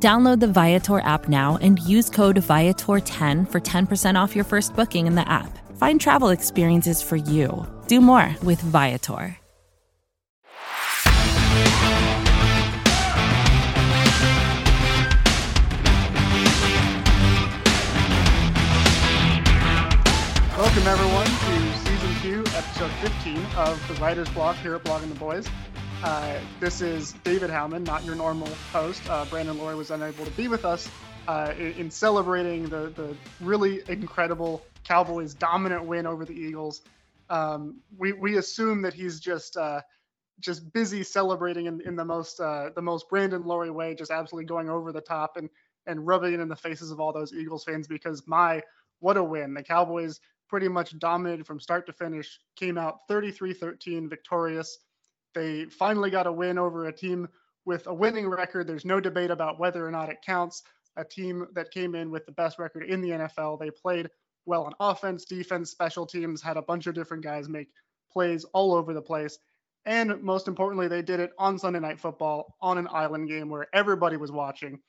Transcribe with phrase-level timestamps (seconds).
[0.00, 5.08] Download the Viator app now and use code Viator10 for 10% off your first booking
[5.08, 5.58] in the app.
[5.76, 7.66] Find travel experiences for you.
[7.88, 9.36] Do more with Viator.
[20.56, 25.14] Welcome, everyone, to season two, episode 15 of the Writer's Block here at Blogging the
[25.16, 25.48] Boys.
[26.02, 29.02] Uh, this is David Howman, not your normal host.
[29.10, 30.88] Uh, Brandon Loree was unable to be with us
[31.26, 36.82] uh, in, in, celebrating the, the really incredible Cowboys' dominant win over the Eagles.
[37.30, 39.80] Um, we, we assume that he's just uh,
[40.38, 44.46] just busy celebrating in, in the most uh, the most Brandon Loree way, just absolutely
[44.46, 45.50] going over the top and
[45.88, 48.62] and rubbing it in the faces of all those Eagles fans because my
[49.00, 49.52] what a win!
[49.52, 54.78] The Cowboys pretty much dominated from start to finish, came out 33-13 victorious.
[55.38, 57.28] They finally got a win over a team
[57.64, 58.66] with a winning record.
[58.66, 60.64] There's no debate about whether or not it counts.
[60.96, 63.60] A team that came in with the best record in the NFL.
[63.60, 64.10] They played
[64.46, 67.68] well on offense, defense, special teams, had a bunch of different guys make
[68.10, 69.38] plays all over the place.
[69.86, 73.68] And most importantly, they did it on Sunday Night Football on an island game where
[73.72, 74.80] everybody was watching.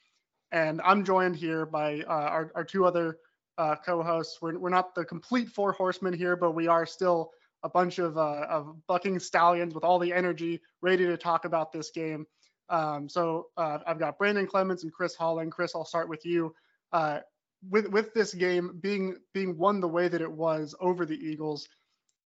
[0.52, 3.18] And I'm joined here by uh, our, our two other
[3.60, 4.40] uh, co-hosts.
[4.42, 7.30] We're, we're not the complete four horsemen here, but we are still
[7.64, 11.72] a bunch of, uh, of bucking stallions with all the energy, ready to talk about
[11.72, 12.26] this game.
[12.70, 15.52] Um, so uh, I've got Brandon Clements and Chris Halling.
[15.52, 16.54] Chris, I'll start with you.
[16.92, 17.20] Uh,
[17.70, 21.68] with with this game being being won the way that it was over the Eagles,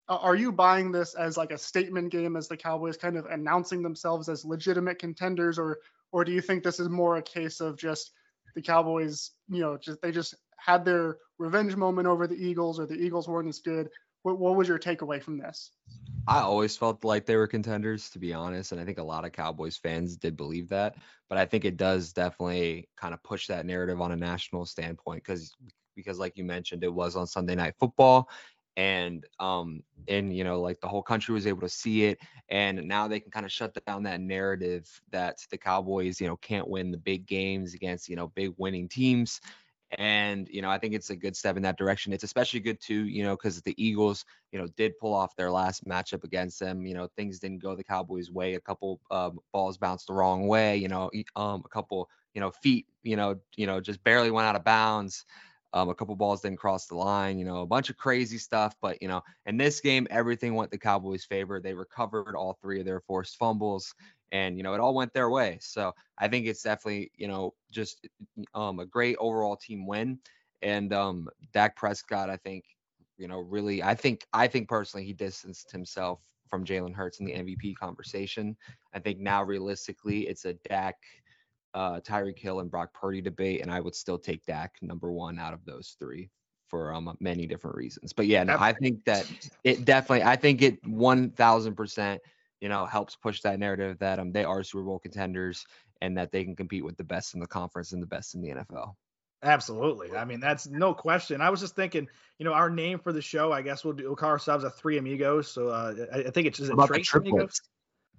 [0.08, 3.83] are you buying this as like a statement game as the Cowboys kind of announcing
[3.83, 5.80] themselves as legitimate contenders, or
[6.11, 8.11] or do you think this is more a case of just
[8.55, 12.86] the Cowboys, you know, just they just had their revenge moment over the Eagles, or
[12.86, 13.89] the Eagles weren't as good.
[14.27, 15.71] What, what was your takeaway from this?
[16.27, 19.23] I always felt like they were contenders, to be honest, and I think a lot
[19.23, 20.95] of Cowboys fans did believe that.
[21.30, 25.23] But I think it does definitely kind of push that narrative on a national standpoint
[25.23, 25.55] because
[25.95, 28.30] because like you mentioned, it was on Sunday Night Football,
[28.76, 32.87] and um and you know like the whole country was able to see it and
[32.87, 36.67] now they can kind of shut down that narrative that the cowboys you know can't
[36.67, 39.42] win the big games against you know big winning teams
[39.92, 42.11] and, you know, I think it's a good step in that direction.
[42.11, 45.49] It's especially good too, you know, because the Eagles, you know, did pull off their
[45.52, 46.86] last matchup against them.
[46.86, 48.55] You know, things didn't go the Cowboys' way.
[48.55, 50.75] A couple um, balls bounced the wrong way.
[50.77, 54.48] You know, um, a couple, you know, feet, you know, you know, just barely went
[54.48, 55.25] out of bounds.
[55.73, 58.76] Um, a couple balls didn't cross the line, you know, a bunch of crazy stuff.
[58.82, 61.60] But, you know, in this game, everything went the Cowboys' favor.
[61.60, 63.94] They recovered all three of their forced fumbles
[64.32, 65.58] and, you know, it all went their way.
[65.61, 68.08] So I think it's definitely, you know, just
[68.54, 70.20] um, a great overall team win.
[70.61, 72.66] And um, Dak Prescott, I think,
[73.17, 77.26] you know, really, I think, I think personally, he distanced himself from Jalen Hurts in
[77.26, 78.55] the MVP conversation.
[78.94, 80.95] I think now realistically, it's a Dak
[81.73, 85.39] uh, Tyreek Hill and Brock Purdy debate, and I would still take Dak number one
[85.39, 86.30] out of those three
[86.67, 88.14] for um, many different reasons.
[88.14, 89.30] But yeah, no, I think that
[89.64, 92.22] it definitely, I think it one thousand percent,
[92.61, 95.66] you know, helps push that narrative that um they are Super Bowl contenders
[96.02, 98.42] and that they can compete with the best in the conference and the best in
[98.42, 98.94] the NFL.
[99.44, 100.16] Absolutely.
[100.17, 101.42] I mean, that's no question.
[101.42, 102.08] I was just thinking,
[102.39, 104.72] you know, our name for the show, I guess we'll, do, we'll call ourselves a
[104.72, 105.52] Three Amigos.
[105.52, 107.61] So uh, I, I think it's just a Trace Amigos.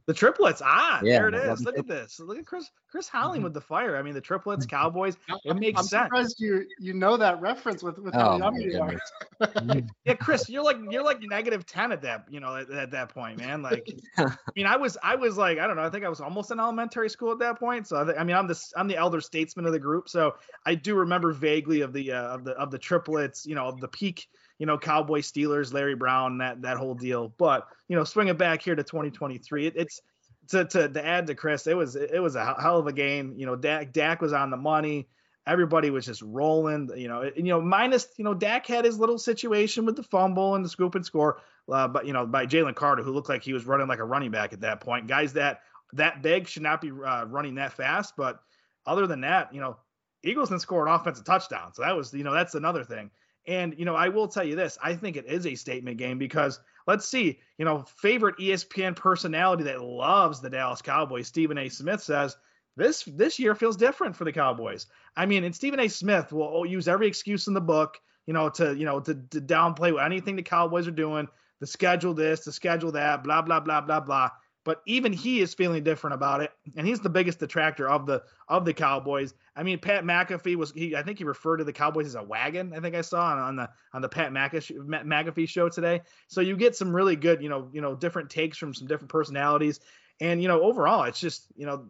[0.09, 0.63] The triplets.
[0.65, 1.63] Ah, yeah, there it is.
[1.63, 2.19] Look at this.
[2.19, 3.43] Look at Chris Chris Halling mm-hmm.
[3.45, 3.95] with the fire.
[3.95, 4.75] I mean, the triplets, mm-hmm.
[4.75, 5.19] Cowboys.
[5.45, 6.07] It makes I'm sense.
[6.07, 8.95] surprised you you know that reference with with how oh, young you are.
[10.07, 13.11] Yeah, Chris, you're like you're like negative ten at that you know at, at that
[13.11, 13.61] point, man.
[13.61, 13.87] Like,
[14.17, 15.83] I mean, I was I was like I don't know.
[15.83, 17.87] I think I was almost in elementary school at that point.
[17.87, 20.09] So I, I mean, I'm the I'm the elder statesman of the group.
[20.09, 23.45] So I do remember vaguely of the uh, of the of the triplets.
[23.45, 24.27] You know, of the peak
[24.59, 27.33] you know, Cowboy Steelers, Larry Brown, that that whole deal.
[27.39, 30.03] But you know, swing it back here to 2023, it, it's
[30.49, 33.35] to, to to add to Chris, it was it was a hell of a game.
[33.37, 35.09] You know, Dak Dak was on the money.
[35.47, 36.91] Everybody was just rolling.
[36.97, 40.03] You know, and, you know, minus you know, Dak had his little situation with the
[40.03, 41.41] fumble and the scoop and score,
[41.71, 44.05] uh, but you know, by Jalen Carter, who looked like he was running like a
[44.05, 45.07] running back at that point.
[45.07, 45.61] Guys that
[45.95, 48.15] that big should not be uh, running that fast.
[48.17, 48.41] But
[48.87, 49.77] other than that, you know,
[50.23, 53.11] Eagles didn't score an offensive touchdown, so that was you know that's another thing.
[53.49, 56.19] And, you know, I will tell you this I think it is a statement game
[56.19, 61.69] because let's see, you know, favorite ESPN personality that loves the Dallas Cowboys, Stephen A.
[61.69, 62.35] Smith says,
[62.77, 64.87] this this year feels different for the Cowboys.
[65.15, 65.89] I mean, and Stephen A.
[65.89, 68.01] Smith will use every excuse in the book.
[68.27, 71.29] you know, to you know to, to downplay anything the Cowboys are doing,
[71.61, 74.31] the schedule this, the schedule that, blah blah blah blah blah.
[74.69, 78.23] But even he is feeling different about it, and he's the biggest detractor of the
[78.49, 79.33] of the Cowboys.
[79.57, 80.95] I mean, Pat McAfee was he.
[80.95, 82.75] I think he referred to the Cowboys as a wagon.
[82.77, 86.03] I think I saw on, on the on the Pat McAfee, show today.
[86.27, 89.11] So you get some really good, you know, you know, different takes from some different
[89.11, 89.81] personalities,
[90.21, 91.87] and you know, overall, it's just you know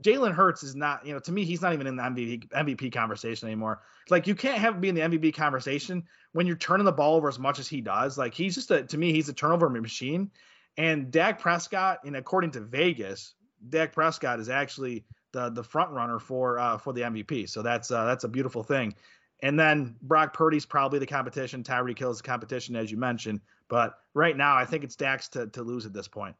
[0.00, 2.94] Jalen Hurts is not, you know, to me, he's not even in the MVP MVP
[2.94, 3.82] conversation anymore.
[4.08, 7.28] Like you can't have be in the MVP conversation when you're turning the ball over
[7.28, 8.16] as much as he does.
[8.16, 10.30] Like he's just a to me, he's a turnover machine.
[10.76, 13.34] And Dak Prescott, and according to Vegas,
[13.68, 17.48] Dak Prescott is actually the the front runner for uh, for the MVP.
[17.48, 18.94] So that's uh, that's a beautiful thing.
[19.40, 21.64] And then Brock Purdy's probably the competition.
[21.64, 23.40] Tyreek Hill is the competition, as you mentioned.
[23.68, 26.36] But right now, I think it's Dak's to to lose at this point.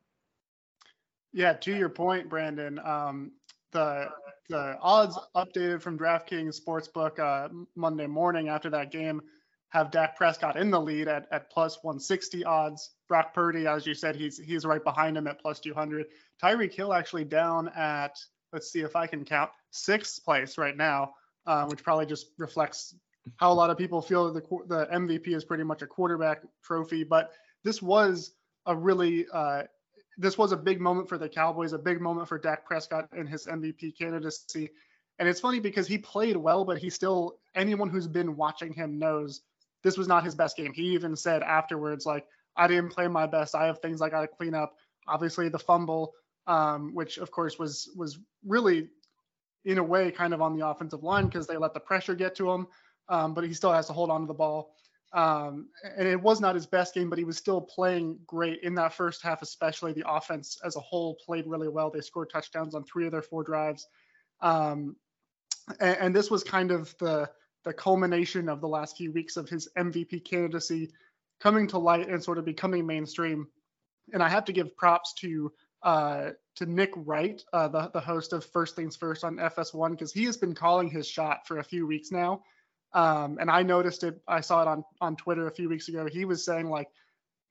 [1.32, 3.32] Yeah, to your point, Brandon, um,
[3.73, 4.08] the
[4.49, 9.23] the odds updated from DraftKings Sportsbook uh, Monday morning after that game
[9.73, 12.91] have Dak Prescott in the lead at, at plus 160 odds.
[13.09, 16.07] Brock Purdy, as you said, he's he's right behind him at plus 200.
[16.43, 18.19] Tyreek Hill actually down at
[18.53, 21.15] let's see if I can count sixth place right now,
[21.47, 22.95] uh, which probably just reflects
[23.37, 27.03] how a lot of people feel the the MVP is pretty much a quarterback trophy.
[27.03, 27.33] But
[27.65, 28.33] this was
[28.67, 29.63] a really uh,
[30.19, 33.27] this was a big moment for the Cowboys, a big moment for Dak Prescott and
[33.27, 34.69] his MVP candidacy.
[35.19, 38.99] And it's funny because he played well, but he still, anyone who's been watching him
[38.99, 39.43] knows
[39.82, 40.73] this was not his best game.
[40.73, 42.26] He even said afterwards, like,
[42.56, 43.55] I didn't play my best.
[43.55, 44.76] I have things I got to clean up.
[45.08, 46.12] Obviously, the fumble,
[46.46, 48.88] um, which of course was was really,
[49.64, 52.34] in a way, kind of on the offensive line because they let the pressure get
[52.37, 52.67] to him.
[53.08, 54.75] Um, but he still has to hold on to the ball.
[55.12, 58.75] Um, and it was not his best game, but he was still playing great in
[58.76, 61.90] that first half, especially the offense as a whole played really well.
[61.90, 63.87] They scored touchdowns on three of their four drives.
[64.40, 64.96] Um,
[65.81, 67.31] and, and, this was kind of the,
[67.64, 70.91] the culmination of the last few weeks of his MVP candidacy
[71.41, 73.49] coming to light and sort of becoming mainstream.
[74.12, 78.32] And I have to give props to uh, to Nick Wright, uh, the, the host
[78.32, 81.64] of First Things First on FS1, because he has been calling his shot for a
[81.64, 82.43] few weeks now.
[82.94, 84.20] Um, and I noticed it.
[84.29, 86.06] I saw it on on Twitter a few weeks ago.
[86.06, 86.88] He was saying like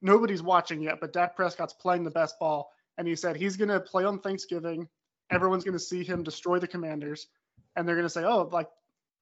[0.02, 3.70] nobody's watching yet, but Dak Prescott's playing the best ball, and he said he's going
[3.70, 4.88] to play on Thanksgiving.
[5.32, 7.28] Everyone's going to see him destroy the Commanders,
[7.76, 8.68] and they're going to say, oh, like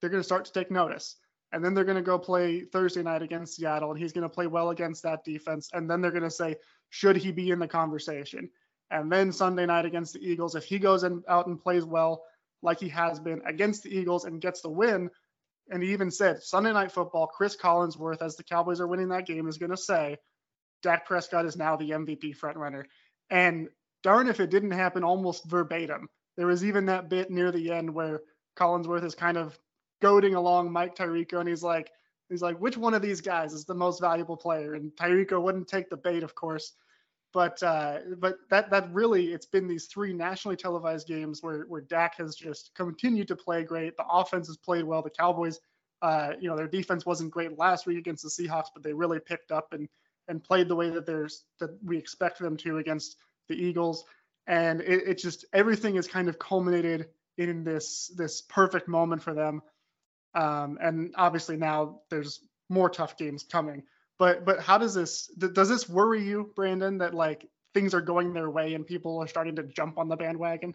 [0.02, 1.16] they're going to start to take notice.
[1.52, 4.34] And then they're going to go play Thursday night against Seattle, and he's going to
[4.34, 5.70] play well against that defense.
[5.74, 6.58] And then they're going to say,
[6.90, 8.50] should he be in the conversation?
[8.92, 12.24] And then Sunday night against the Eagles, if he goes in, out and plays well
[12.62, 15.10] like he has been against the Eagles and gets the win,
[15.72, 19.28] and he even said Sunday Night Football, Chris Collinsworth, as the Cowboys are winning that
[19.28, 20.18] game, is going to say
[20.82, 22.86] Dak Prescott is now the MVP frontrunner.
[23.30, 23.70] And
[24.04, 26.10] darn if it didn't happen almost verbatim.
[26.38, 28.22] There was even that bit near the end where
[28.58, 29.58] Collinsworth is kind of
[30.02, 31.92] goading along Mike Tirico, and he's like,
[32.30, 34.76] he's like, which one of these guys is the most valuable player?
[34.76, 36.74] And Tirico wouldn't take the bait, of course.
[37.32, 41.82] But uh, but that that really it's been these three nationally televised games where where
[41.82, 43.96] Dak has just continued to play great.
[43.98, 45.04] The offense has played well.
[45.04, 45.60] The Cowboys,
[46.02, 49.20] uh, you know, their defense wasn't great last week against the Seahawks, but they really
[49.20, 49.88] picked up and
[50.28, 53.18] and played the way that there's that we expect them to against
[53.48, 54.06] the Eagles.
[54.48, 59.36] And it, it just everything is kind of culminated in this this perfect moment for
[59.36, 59.62] them.
[60.36, 62.40] Um, and obviously now there's
[62.70, 63.84] more tough games coming.
[64.18, 68.34] But but how does this does this worry you, Brandon, that like things are going
[68.34, 70.74] their way and people are starting to jump on the bandwagon?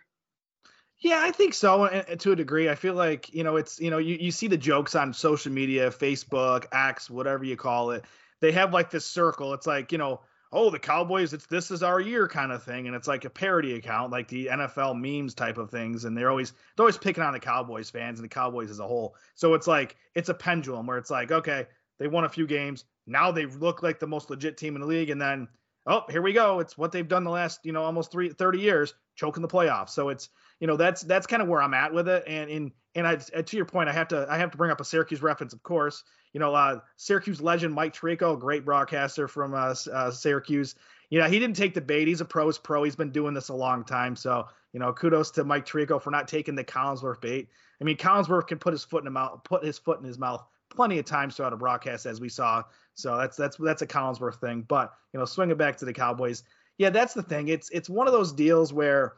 [1.00, 1.84] Yeah, I think so.
[1.84, 4.49] And to a degree, I feel like you know it's you know you, you see
[4.49, 8.04] the jokes on social media, Facebook, X, whatever you call it.
[8.40, 9.52] They have like this circle.
[9.52, 10.23] It's like you know,
[10.54, 13.30] oh the Cowboys, it's this is our year kind of thing, and it's like a
[13.30, 16.04] parody account, like the NFL memes type of things.
[16.04, 18.87] And they're always they're always picking on the Cowboys fans and the Cowboys as a
[18.87, 19.16] whole.
[19.34, 21.66] So it's like it's a pendulum where it's like okay,
[21.99, 24.87] they won a few games, now they look like the most legit team in the
[24.87, 25.11] league.
[25.11, 25.49] And then,
[25.87, 26.61] oh, here we go.
[26.61, 29.90] It's what they've done the last, you know, almost three, 30 years, choking the playoffs.
[29.90, 30.28] So it's,
[30.61, 32.25] you know, that's that's kind of where I'm at with it.
[32.26, 34.80] And in and I to your point, I have to I have to bring up
[34.80, 36.04] a Syracuse reference, of course.
[36.32, 40.75] You know, uh, Syracuse legend Mike Tirico, great broadcaster from uh, uh, Syracuse.
[41.11, 42.08] You know, he didn't take the bait.
[42.08, 42.82] He's a pro's pro.
[42.82, 44.16] He's been doing this a long time.
[44.16, 47.49] So, you know, kudos to Mike Tirico for not taking the Collinsworth bait.
[47.80, 50.18] I mean, Collinsworth can put his foot in his mouth, put his foot in his
[50.18, 52.62] mouth plenty of times throughout a broadcast, as we saw.
[52.94, 54.62] So that's that's that's a Collinsworth thing.
[54.62, 56.42] But you know, swing it back to the Cowboys,
[56.78, 57.49] yeah, that's the thing.
[57.49, 59.14] It's it's one of those deals where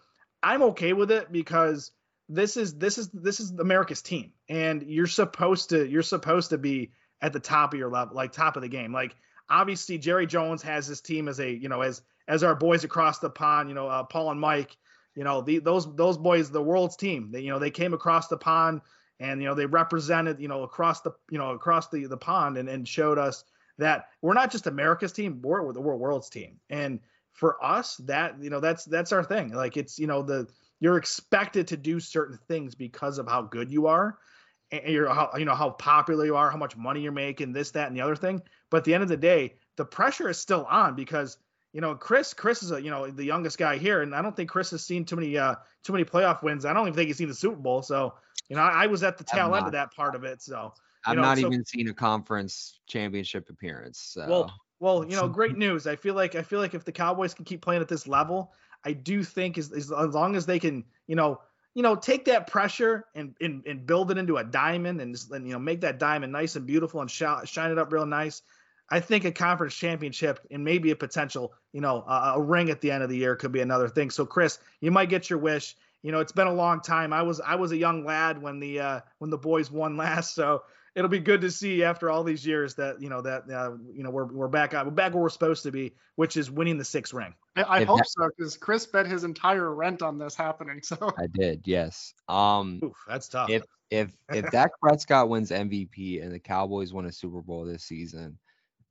[0.46, 1.90] I'm okay with it because
[2.28, 6.58] this is this is this is America's team, and you're supposed to you're supposed to
[6.58, 8.92] be at the top of your level, like top of the game.
[8.92, 9.16] Like
[9.50, 13.18] obviously Jerry Jones has his team as a you know as as our boys across
[13.18, 14.76] the pond, you know, uh, Paul and Mike,
[15.16, 17.32] you know, the, those those boys, the world's team.
[17.32, 18.82] They, you know, they came across the pond
[19.18, 22.56] and you know they represented you know across the you know across the the pond
[22.56, 23.42] and, and showed us
[23.78, 26.60] that we're not just America's team, we're the world's team.
[26.70, 27.00] And
[27.36, 29.52] for us, that you know that's that's our thing.
[29.52, 30.48] Like it's you know the
[30.80, 34.18] you're expected to do certain things because of how good you are
[34.72, 37.70] and you're how you know how popular you are, how much money you're making, this,
[37.72, 38.42] that, and the other thing.
[38.70, 41.38] But at the end of the day, the pressure is still on because
[41.72, 42.34] you know Chris.
[42.34, 44.84] Chris is a you know the youngest guy here, and I don't think Chris has
[44.84, 46.64] seen too many uh too many playoff wins.
[46.64, 47.82] I don't even think he's seen the Super Bowl.
[47.82, 48.14] So
[48.48, 50.42] you know I, I was at the tail end of that part of it.
[50.42, 50.72] So
[51.06, 53.98] I've know, not so, even seen a conference championship appearance.
[53.98, 54.26] So.
[54.28, 55.86] Well, well, you know, great news.
[55.86, 58.52] I feel like I feel like if the Cowboys can keep playing at this level,
[58.84, 61.40] I do think as, as, as long as they can, you know,
[61.74, 65.30] you know, take that pressure and, and, and build it into a diamond and, just,
[65.30, 68.06] and you know make that diamond nice and beautiful and sh- shine it up real
[68.06, 68.42] nice.
[68.88, 72.80] I think a conference championship and maybe a potential, you know, a, a ring at
[72.80, 74.10] the end of the year could be another thing.
[74.10, 75.74] So Chris, you might get your wish.
[76.02, 77.12] You know, it's been a long time.
[77.12, 80.34] I was I was a young lad when the uh, when the boys won last,
[80.34, 80.62] so
[80.96, 84.02] it'll be good to see after all these years that you know that uh, you
[84.02, 86.84] know we're we're back we're back where we're supposed to be, which is winning the
[86.84, 87.34] sixth ring.
[87.54, 90.80] I, I hope that, so because Chris bet his entire rent on this happening.
[90.82, 92.14] So I did, yes.
[92.28, 93.50] Um, Oof, that's tough.
[93.50, 97.84] If if if Dak Prescott wins MVP and the Cowboys win a Super Bowl this
[97.84, 98.38] season,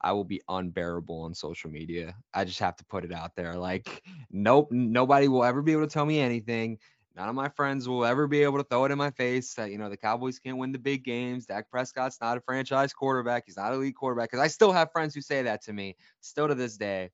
[0.01, 2.15] I will be unbearable on social media.
[2.33, 3.55] I just have to put it out there.
[3.55, 6.77] Like, nope, nobody will ever be able to tell me anything.
[7.15, 9.71] None of my friends will ever be able to throw it in my face that,
[9.71, 11.45] you know, the Cowboys can't win the big games.
[11.45, 13.43] Dak Prescott's not a franchise quarterback.
[13.45, 14.31] He's not a league quarterback.
[14.31, 17.11] Because I still have friends who say that to me, still to this day.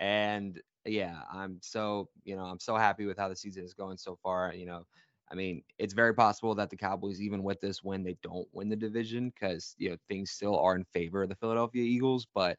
[0.00, 3.96] And yeah, I'm so, you know, I'm so happy with how the season is going
[3.96, 4.52] so far.
[4.52, 4.86] You know,
[5.30, 8.68] I mean, it's very possible that the Cowboys, even with this win, they don't win
[8.68, 12.26] the division because, you know, things still are in favor of the Philadelphia Eagles.
[12.34, 12.58] But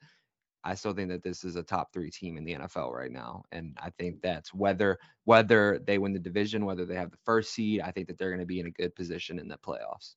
[0.66, 3.44] I still think that this is a top three team in the NFL right now,
[3.52, 7.54] and I think that's whether whether they win the division, whether they have the first
[7.54, 10.16] seed, I think that they're going to be in a good position in the playoffs.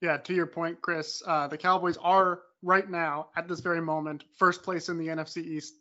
[0.00, 4.24] Yeah, to your point, Chris, uh, the Cowboys are right now at this very moment
[4.36, 5.74] first place in the NFC East.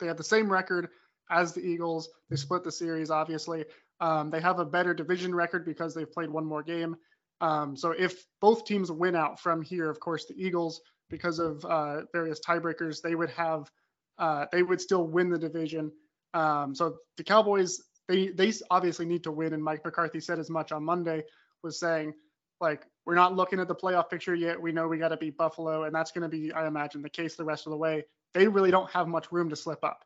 [0.00, 0.88] They have the same record
[1.30, 2.08] as the Eagles.
[2.30, 3.64] They split the series, obviously.
[4.00, 6.96] Um, they have a better division record because they've played one more game.
[7.40, 11.64] Um, so if both teams win out from here, of course, the Eagles because of
[11.64, 13.70] uh, various tiebreakers, they would have
[14.18, 15.92] uh, they would still win the division.
[16.34, 20.50] Um, so the Cowboys they they obviously need to win, and Mike McCarthy said as
[20.50, 21.22] much on Monday,
[21.62, 22.14] was saying
[22.60, 24.60] like we're not looking at the playoff picture yet.
[24.60, 27.10] We know we got to beat Buffalo, and that's going to be, I imagine, the
[27.10, 28.04] case the rest of the way.
[28.34, 30.04] They really don't have much room to slip up,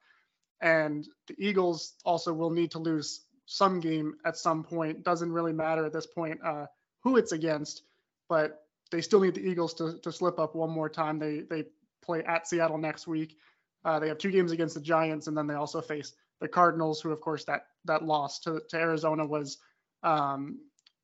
[0.60, 5.02] and the Eagles also will need to lose some game at some point.
[5.02, 6.66] Doesn't really matter at this point uh,
[7.02, 7.82] who it's against,
[8.28, 11.18] but they still need the Eagles to, to slip up one more time.
[11.18, 11.64] They they
[12.02, 13.36] play at Seattle next week.
[13.84, 17.00] Uh, they have two games against the Giants, and then they also face the Cardinals,
[17.00, 19.58] who of course that that loss to, to Arizona was
[20.02, 20.58] um,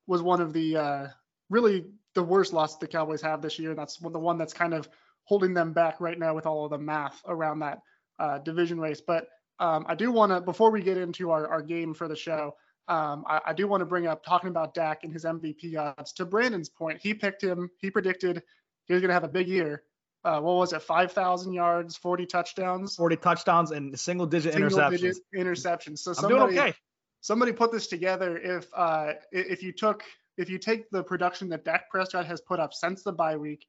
[0.07, 1.07] was one of the uh,
[1.49, 3.75] really the worst loss the Cowboys have this year.
[3.75, 4.89] That's the one that's kind of
[5.23, 7.81] holding them back right now with all of the math around that
[8.19, 9.01] uh, division race.
[9.01, 9.27] But
[9.59, 12.55] um, I do want to before we get into our, our game for the show.
[12.87, 16.13] Um, I, I, do want to bring up talking about Dak and his MVP odds.
[16.13, 17.69] To Brandon's point, he picked him.
[17.79, 18.41] He predicted
[18.85, 19.83] he was going to have a big year.
[20.23, 20.81] Uh, what was it?
[20.81, 24.99] Five thousand yards, forty touchdowns, forty touchdowns, and single digit single interceptions.
[24.99, 25.99] Digit interceptions.
[25.99, 26.73] So somebody, okay.
[27.21, 28.37] Somebody put this together.
[28.37, 30.03] If uh, if you took
[30.37, 33.65] if you take the production that Dak Prescott has put up since the bye week,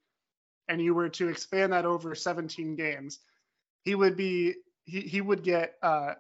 [0.69, 3.19] and you were to expand that over 17 games,
[3.85, 6.15] he would be he, he would get uh,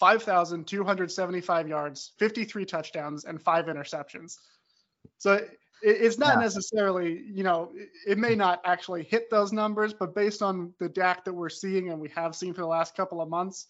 [0.00, 4.38] 5,275 yards, 53 touchdowns, and five interceptions.
[5.18, 5.50] So it,
[5.82, 6.40] it's not yeah.
[6.40, 10.88] necessarily, you know, it, it may not actually hit those numbers, but based on the
[10.88, 13.66] Dak that we're seeing and we have seen for the last couple of months,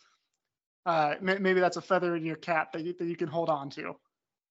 [0.86, 3.68] uh, maybe that's a feather in your cap that you, that you can hold on
[3.70, 3.96] to.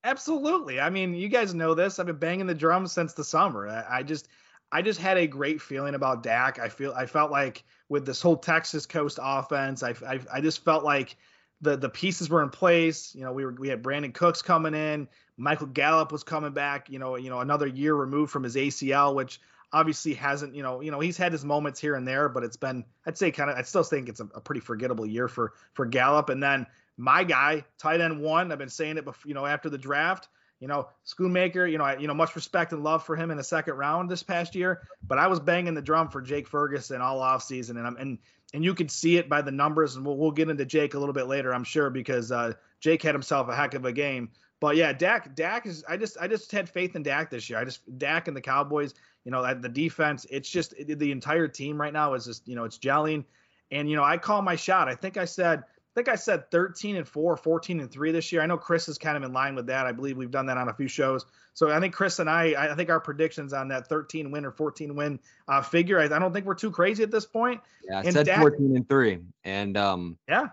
[0.03, 0.79] Absolutely.
[0.79, 1.97] I mean, you guys know this.
[1.97, 3.67] I've been banging the drums since the summer.
[3.67, 4.27] I, I just,
[4.71, 6.59] I just had a great feeling about Dak.
[6.59, 10.63] I feel, I felt like with this whole Texas Coast offense, I, I, I just
[10.63, 11.17] felt like
[11.61, 13.13] the the pieces were in place.
[13.15, 15.07] You know, we were we had Brandin Cooks coming in,
[15.39, 16.89] Michael Gallup was coming back.
[16.89, 19.39] You know, you know another year removed from his ACL, which
[19.71, 20.53] obviously hasn't.
[20.53, 23.17] You know, you know he's had his moments here and there, but it's been I'd
[23.17, 26.29] say kind of I still think it's a, a pretty forgettable year for for Gallup.
[26.29, 29.27] And then my guy, tight end one, I've been saying it before.
[29.27, 30.27] You know, after the draft.
[30.61, 33.37] You know, Schoonmaker, you know, I, you know, much respect and love for him in
[33.37, 36.99] the second round this past year, but I was banging the drum for Jake Ferguson
[36.99, 37.77] all offseason.
[37.77, 38.17] And I'm, and
[38.53, 39.95] and you can see it by the numbers.
[39.95, 43.01] And we'll, we'll get into Jake a little bit later, I'm sure, because uh, Jake
[43.03, 44.29] had himself a heck of a game.
[44.59, 45.83] But yeah, Dak, Dak is.
[45.87, 47.59] I just, I just had faith in Dak this year.
[47.59, 48.93] I just Dak and the Cowboys.
[49.23, 50.25] You know, the defense.
[50.29, 53.23] It's just the entire team right now is just, you know, it's gelling.
[53.71, 54.87] And you know, I call my shot.
[54.89, 55.63] I think I said
[55.95, 58.41] think I said 13 and 4, 14 and 3 this year.
[58.41, 59.85] I know Chris is kind of in line with that.
[59.85, 61.25] I believe we've done that on a few shows.
[61.53, 64.51] So I think Chris and I, I think our predictions on that 13 win or
[64.51, 67.61] 14 win uh, figure, I, I, don't think we're too crazy at this point.
[67.89, 69.19] Yeah, I and said Dak, 14 and 3.
[69.43, 70.47] And um, yeah.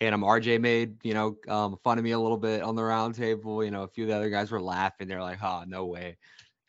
[0.00, 2.82] And um, RJ made, you know, um, fun of me a little bit on the
[2.82, 3.64] roundtable.
[3.64, 5.06] You know, a few of the other guys were laughing.
[5.06, 6.16] They're like, oh, no way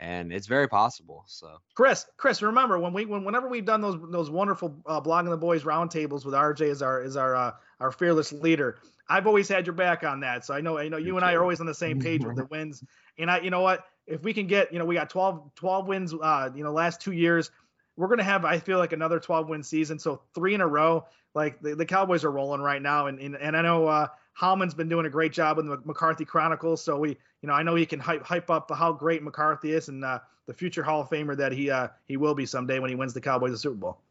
[0.03, 1.23] and it's very possible.
[1.27, 5.29] So, Chris, Chris, remember when we when whenever we've done those those wonderful uh, blogging
[5.29, 9.47] the boys roundtables with RJ as our as our uh, our fearless leader, I've always
[9.47, 10.45] had your back on that.
[10.45, 12.35] So I know I know you and I are always on the same page with
[12.35, 12.83] the wins.
[13.17, 15.87] And I, you know what, if we can get, you know, we got 12 12
[15.87, 17.49] wins, uh, you know, last two years.
[17.95, 19.99] We're gonna have, I feel like, another 12 win season.
[19.99, 21.05] So three in a row.
[21.35, 24.75] Like the, the Cowboys are rolling right now, and and, and I know uh, Howman's
[24.75, 26.83] been doing a great job in the McCarthy Chronicles.
[26.83, 29.89] So we, you know, I know he can hype hype up how great McCarthy is
[29.89, 32.89] and uh, the future Hall of Famer that he uh, he will be someday when
[32.89, 34.01] he wins the Cowboys the Super Bowl.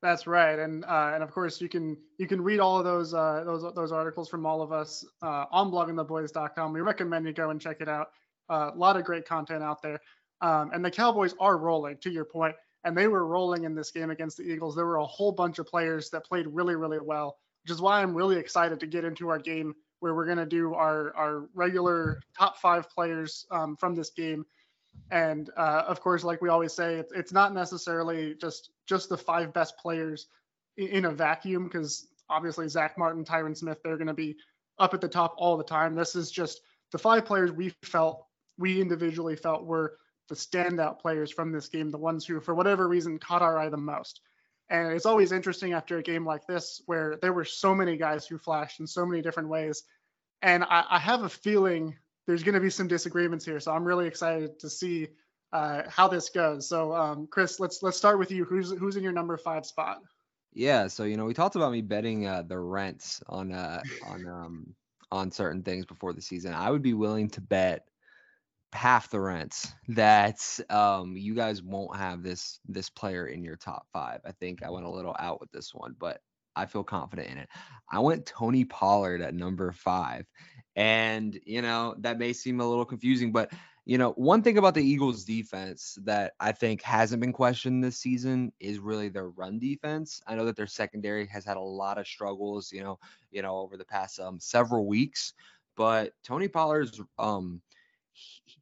[0.00, 3.12] That's right, and uh, and of course you can you can read all of those
[3.12, 6.72] uh, those those articles from all of us uh, on bloggingtheboys.com.
[6.72, 8.12] We recommend you go and check it out.
[8.48, 10.00] Uh, a lot of great content out there,
[10.40, 11.98] um, and the Cowboys are rolling.
[11.98, 14.76] To your point, and they were rolling in this game against the Eagles.
[14.76, 18.00] There were a whole bunch of players that played really really well which is why
[18.00, 21.48] I'm really excited to get into our game where we're going to do our, our
[21.54, 24.44] regular top five players um, from this game.
[25.10, 29.16] And uh, of course, like we always say, it's, it's not necessarily just just the
[29.16, 30.26] five best players
[30.76, 34.36] in, in a vacuum because obviously Zack Martin, Tyron Smith, they're going to be
[34.78, 35.94] up at the top all the time.
[35.94, 38.26] This is just the five players we felt
[38.58, 39.96] we individually felt were
[40.28, 43.68] the standout players from this game, the ones who, for whatever reason, caught our eye
[43.68, 44.20] the most.
[44.70, 48.26] And it's always interesting after a game like this where there were so many guys
[48.26, 49.82] who flashed in so many different ways.
[50.42, 51.96] And I, I have a feeling
[52.26, 53.58] there's going to be some disagreements here.
[53.58, 55.08] So I'm really excited to see
[55.52, 56.68] uh, how this goes.
[56.68, 58.44] So um, Chris, let's let's start with you.
[58.44, 60.00] Who's who's in your number five spot?
[60.52, 64.26] Yeah, so you know we talked about me betting uh, the rents on uh, on
[64.28, 64.74] um,
[65.10, 66.54] on certain things before the season.
[66.54, 67.88] I would be willing to bet
[68.72, 73.86] half the rents that um, you guys won't have this this player in your top
[73.92, 74.20] five.
[74.24, 76.20] I think I went a little out with this one, but
[76.56, 77.48] I feel confident in it.
[77.90, 80.26] I went Tony Pollard at number five.
[80.76, 83.52] And, you know, that may seem a little confusing, but,
[83.84, 87.98] you know, one thing about the Eagles defense that I think hasn't been questioned this
[87.98, 90.22] season is really their run defense.
[90.26, 92.98] I know that their secondary has had a lot of struggles, you know,
[93.30, 95.34] you know, over the past um, several weeks,
[95.76, 97.60] but Tony Pollard's um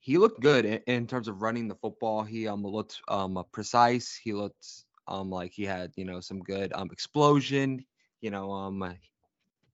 [0.09, 2.23] he looked good in, in, terms of running the football.
[2.23, 4.17] He um looked um precise.
[4.17, 4.67] He looked
[5.07, 7.85] um like he had you know some good um explosion.
[8.23, 8.97] You know um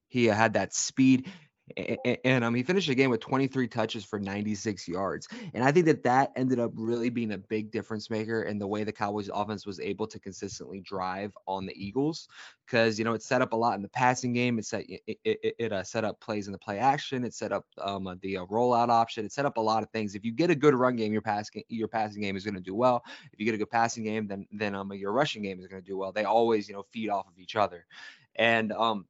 [0.09, 1.31] he had that speed
[2.25, 5.29] and, um, he finished the game with 23 touches for 96 yards.
[5.55, 8.67] And I think that that ended up really being a big difference maker in the
[8.67, 12.29] way the Cowboys offense was able to consistently drive on the Eagles.
[12.67, 14.59] Because, you know, it set up a lot in the passing game.
[14.59, 17.25] It set, it, it, it uh, set up plays in the play action.
[17.25, 19.25] It set up um, uh, the uh, rollout option.
[19.25, 20.15] It set up a lot of things.
[20.15, 22.61] If you get a good run game, your passing, your passing game is going to
[22.61, 23.03] do well.
[23.33, 25.83] If you get a good passing game, then, then um, your rushing game is going
[25.83, 26.13] to do well.
[26.13, 27.87] They always, you know, feed off of each other.
[28.37, 29.07] And, um,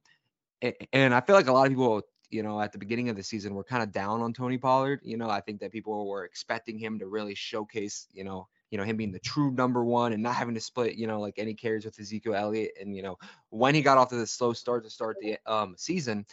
[0.93, 2.01] and I feel like a lot of people
[2.35, 4.99] you know, at the beginning of the season, we're kind of down on Tony Pollard.
[5.03, 8.77] You know, I think that people were expecting him to really showcase, you know, you
[8.77, 11.35] know, him being the true number one and not having to split, you know, like
[11.37, 12.71] any carries with Ezekiel Elliott.
[12.79, 13.17] And, you know,
[13.49, 16.25] when he got off to the slow start to start the um, season,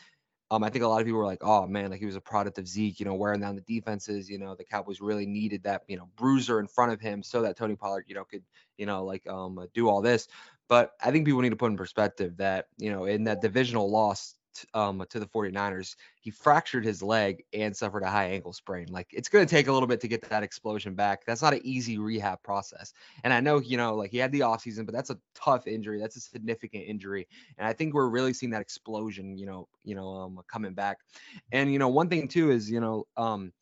[0.51, 2.21] um, I think a lot of people were like, oh man, like he was a
[2.21, 4.29] product of Zeke, you know, wearing down the defenses.
[4.29, 7.43] You know, the Cowboys really needed that, you know, bruiser in front of him so
[7.43, 8.43] that Tony Pollard, you know, could,
[8.77, 10.27] you know, like um do all this.
[10.69, 13.91] But I think people need to put in perspective that, you know, in that divisional
[13.91, 14.35] loss
[14.75, 18.87] um, to the 49ers, he fractured his leg and suffered a high ankle sprain.
[18.91, 21.25] Like it's going to take a little bit to get that explosion back.
[21.25, 22.93] That's not an easy rehab process.
[23.25, 26.01] And I know, you know, like he had the offseason, but that's a tough injury.
[26.01, 27.27] That's a significant injury.
[27.59, 30.99] And I think we're really seeing that explosion, you know, you know, um, coming back.
[31.53, 33.53] And, you know, one thing too is, you know, um,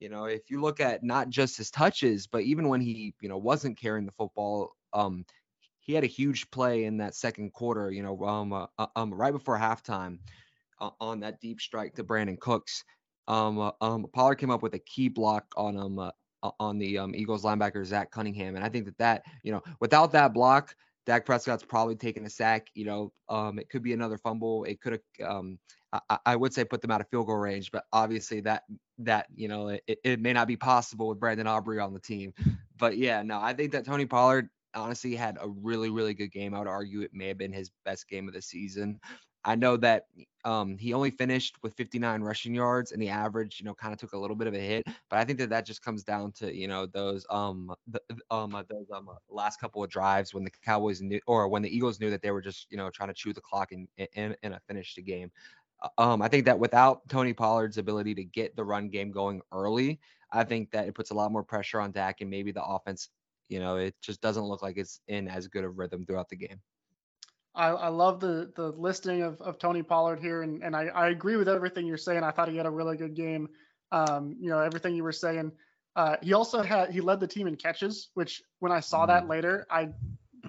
[0.00, 3.28] you know, if you look at not just his touches, but even when he, you
[3.28, 5.24] know, wasn't carrying the football, um,
[5.82, 9.12] he had a huge play in that second quarter, you know, um, uh, uh um,
[9.12, 10.18] right before halftime
[10.80, 12.84] uh, on that deep strike to Brandin Cooks.
[13.28, 16.10] Um, uh, um, Pollard came up with a key block on um uh,
[16.58, 20.12] on the um, Eagles linebacker Zach Cunningham, and I think that that you know without
[20.12, 20.74] that block,
[21.06, 22.68] Dak Prescott's probably taken a sack.
[22.74, 24.64] You know, um, it could be another fumble.
[24.64, 25.58] It could have, um,
[25.92, 27.70] I, I, would say, put them out of field goal range.
[27.70, 28.64] But obviously, that
[28.98, 32.34] that you know, it, it may not be possible with Brandon Aubrey on the team.
[32.78, 36.54] But yeah, no, I think that Tony Pollard honestly had a really, really good game.
[36.54, 39.00] I would argue it may have been his best game of the season.
[39.44, 40.06] I know that
[40.44, 43.98] um, he only finished with 59 rushing yards, and the average, you know, kind of
[43.98, 44.84] took a little bit of a hit.
[45.10, 48.52] But I think that that just comes down to, you know, those um, the, um,
[48.68, 52.10] those um, last couple of drives when the Cowboys knew, or when the Eagles knew
[52.10, 54.94] that they were just, you know, trying to chew the clock and and, and finish
[54.94, 55.30] the game.
[55.82, 59.40] Uh, um, I think that without Tony Pollard's ability to get the run game going
[59.52, 59.98] early,
[60.30, 63.08] I think that it puts a lot more pressure on Dak, and maybe the offense,
[63.52, 66.36] you know, it just doesn't look like it's in as good of rhythm throughout the
[66.36, 66.60] game.
[67.54, 71.10] I, I love the the listing of, of Tony Pollard here, and, and I, I
[71.10, 72.24] agree with everything you're saying.
[72.24, 73.48] I thought he had a really good game.
[73.92, 75.52] Um, you know, everything you were saying.
[75.94, 79.24] Uh, he also had he led the team in catches, which when I saw that
[79.24, 79.28] mm.
[79.28, 79.90] later, I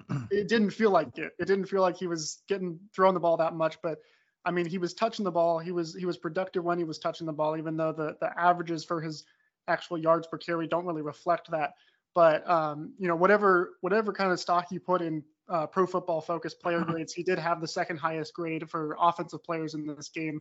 [0.30, 1.32] it didn't feel like it.
[1.38, 3.98] It didn't feel like he was getting thrown the ball that much, but
[4.46, 5.58] I mean, he was touching the ball.
[5.58, 8.30] He was he was productive when he was touching the ball, even though the the
[8.40, 9.24] averages for his
[9.68, 11.74] actual yards per carry don't really reflect that.
[12.14, 16.20] But um, you know, whatever whatever kind of stock you put in uh, Pro Football
[16.20, 16.92] Focus player mm-hmm.
[16.92, 20.40] grades, he did have the second highest grade for offensive players in this game,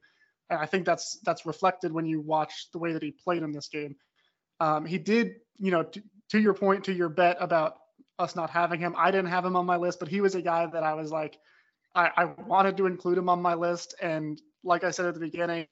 [0.50, 3.52] and I think that's that's reflected when you watch the way that he played in
[3.52, 3.96] this game.
[4.60, 7.78] Um, he did, you know, t- to your point, to your bet about
[8.20, 10.42] us not having him, I didn't have him on my list, but he was a
[10.42, 11.38] guy that I was like,
[11.96, 15.20] I, I wanted to include him on my list, and like I said at the
[15.20, 15.68] beginning,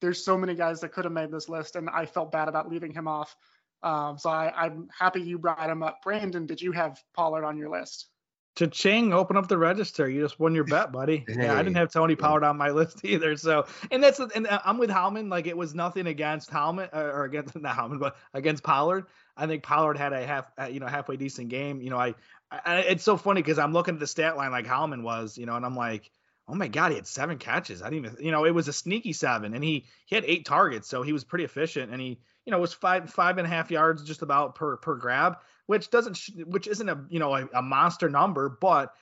[0.00, 2.70] there's so many guys that could have made this list, and I felt bad about
[2.70, 3.36] leaving him off.
[3.82, 6.02] Um, so I, I'm happy you brought him up.
[6.02, 8.08] Brandon, did you have Pollard on your list?
[8.54, 10.08] Cha-ching, open up the register.
[10.10, 11.24] You just won your bet, buddy.
[11.26, 11.36] Hey.
[11.42, 13.34] Yeah, I didn't have Tony Pollard on my list either.
[13.36, 15.30] So, and that's and uh, I'm with Howman.
[15.30, 19.06] Like it was nothing against Howman uh, or against not Howman, but against Pollard.
[19.36, 21.80] I think Pollard had a half, uh, you know, halfway decent game.
[21.80, 22.14] You know, I,
[22.50, 25.46] I it's so funny because I'm looking at the stat line like Howman was, you
[25.46, 26.10] know, and I'm like,
[26.52, 27.82] oh my god, he had seven catches.
[27.82, 30.44] I didn't even, you know, it was a sneaky seven, and he he had eight
[30.44, 33.50] targets, so he was pretty efficient, and he, you know, was five five and a
[33.50, 37.48] half yards just about per per grab which doesn't which isn't a you know a,
[37.54, 38.92] a monster number, but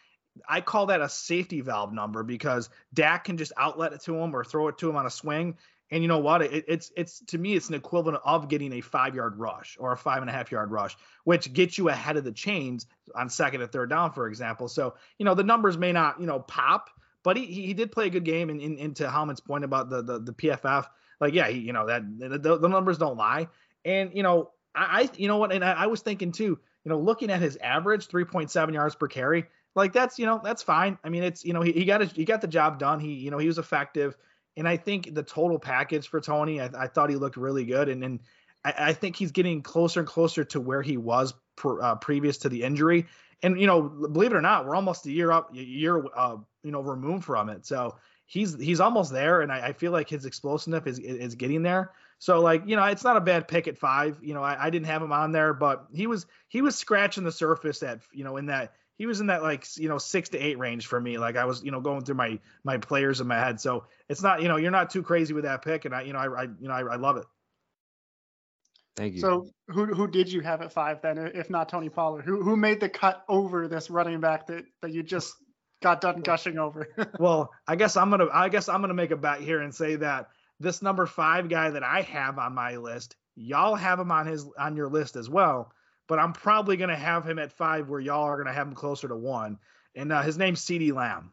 [0.49, 4.35] I call that a safety valve number because Dak can just outlet it to him
[4.35, 5.57] or throw it to him on a swing.
[5.91, 6.43] And you know what?
[6.43, 9.93] It, it's it's to me it's an equivalent of getting a five yard rush or
[9.93, 13.29] a five and a half yard rush, which gets you ahead of the chains on
[13.29, 14.69] second and third down, for example.
[14.69, 16.91] So you know the numbers may not you know pop,
[17.23, 18.51] but he he did play a good game.
[18.51, 20.87] And in, into Howman's point about the the, the PFF,
[21.21, 23.49] like yeah, he, you know that the, the numbers don't lie.
[23.85, 26.89] And you know I, I you know what, and I, I, was thinking too, you
[26.89, 30.99] know, looking at his average 3.7 yards per carry, like that's you know that's fine.
[31.05, 33.01] I mean, it's you know he, he got his, he got the job done.
[33.01, 34.17] He you know he was effective,
[34.57, 37.89] and I think the total package for Tony, I, I thought he looked really good,
[37.89, 38.21] and and
[38.65, 42.39] I, I, think he's getting closer and closer to where he was per, uh, previous
[42.39, 43.07] to the injury.
[43.43, 46.71] And you know, believe it or not, we're almost a year up, year uh, you
[46.71, 47.67] know removed from it.
[47.67, 47.97] So
[48.27, 51.93] he's he's almost there, and I, I feel like his explosiveness is is getting there.
[52.19, 54.19] So like you know, it's not a bad pick at five.
[54.23, 57.25] You know, I, I didn't have him on there, but he was he was scratching
[57.25, 60.29] the surface at you know in that he was in that like you know six
[60.29, 61.19] to eight range for me.
[61.19, 63.59] Like I was you know going through my my players in my head.
[63.61, 66.13] So it's not you know you're not too crazy with that pick, and I you
[66.13, 67.25] know I, I you know I, I love it.
[68.97, 69.21] Thank you.
[69.21, 72.27] So who who did you have at five then, if not Tony Pollard?
[72.27, 75.35] Who who made the cut over this running back that that you just
[75.81, 76.89] got done gushing over?
[77.19, 79.97] well, I guess I'm gonna I guess I'm gonna make a bet here and say
[79.97, 84.27] that this number five guy that I have on my list, y'all have him on
[84.27, 85.73] his on your list as well.
[86.07, 89.09] But I'm probably gonna have him at five, where y'all are gonna have him closer
[89.09, 89.59] to one.
[89.95, 91.33] And uh, his name's CeeDee Lamb.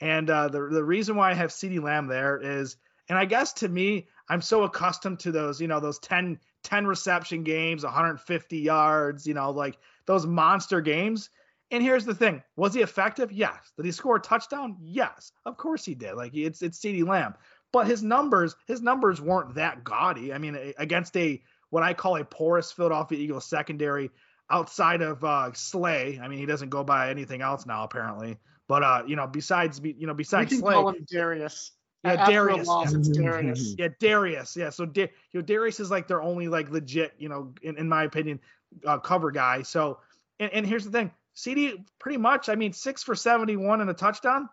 [0.00, 2.76] And uh, the the reason why I have CeeDee Lamb there is,
[3.08, 6.86] and I guess to me, I'm so accustomed to those, you know, those 10, 10
[6.86, 11.30] reception games, 150 yards, you know, like those monster games.
[11.70, 13.30] And here's the thing: was he effective?
[13.30, 13.72] Yes.
[13.76, 14.76] Did he score a touchdown?
[14.80, 15.32] Yes.
[15.44, 16.14] Of course he did.
[16.14, 17.34] Like it's it's CeeDee Lamb
[17.72, 20.32] but his numbers his numbers weren't that gaudy.
[20.32, 24.10] I mean, against a what I call a porous Philadelphia Eagles secondary
[24.50, 26.18] outside of uh, Slay.
[26.22, 28.38] I mean, he doesn't go by anything else now apparently.
[28.66, 31.72] But uh, you know, besides you know, besides we can Slay, call him Darius.
[32.04, 32.68] Yeah, After Darius.
[32.68, 33.74] Loss, it's Darius.
[33.78, 34.56] yeah, Darius.
[34.56, 37.76] Yeah, so da- you know, Darius is like their only like legit, you know, in,
[37.76, 38.40] in my opinion,
[38.86, 39.62] uh, cover guy.
[39.62, 39.98] So,
[40.38, 42.48] and, and here's the thing, CeeDee pretty much.
[42.48, 44.48] I mean, six for seventy-one and a touchdown.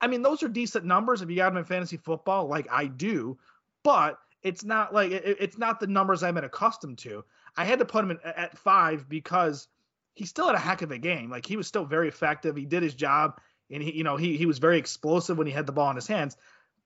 [0.00, 2.86] I mean, those are decent numbers if you got them in fantasy football, like I
[2.86, 3.38] do,
[3.82, 7.24] but it's not like it, it's not the numbers I've been accustomed to.
[7.56, 9.66] I had to put him in, at five because
[10.14, 11.28] he still had a heck of a game.
[11.28, 12.54] Like he was still very effective.
[12.54, 15.52] He did his job, and he, you know, he he was very explosive when he
[15.52, 16.36] had the ball in his hands.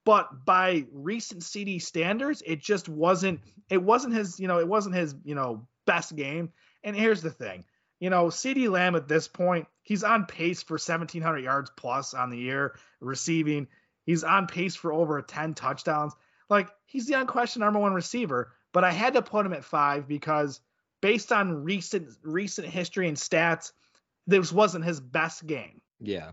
[0.05, 3.41] But by recent CeeDee standards, it just wasn't.
[3.69, 4.41] It wasn't his.
[4.41, 5.15] You know, it wasn't his.
[5.25, 6.53] You know, best game.
[6.85, 7.65] And here's the thing
[8.03, 12.31] you know, CeeDee Lamb at this point, he's on pace for 1,700 yards plus on
[12.31, 13.69] the year receiving.
[14.05, 16.13] He's on pace for over 10 touchdowns.
[16.51, 20.09] Like, he's the unquestioned number one receiver, but I had to put him at five
[20.09, 20.61] because
[21.01, 23.71] based on recent recent history and stats,
[24.27, 25.81] this wasn't his best game.
[26.01, 26.33] Yeah.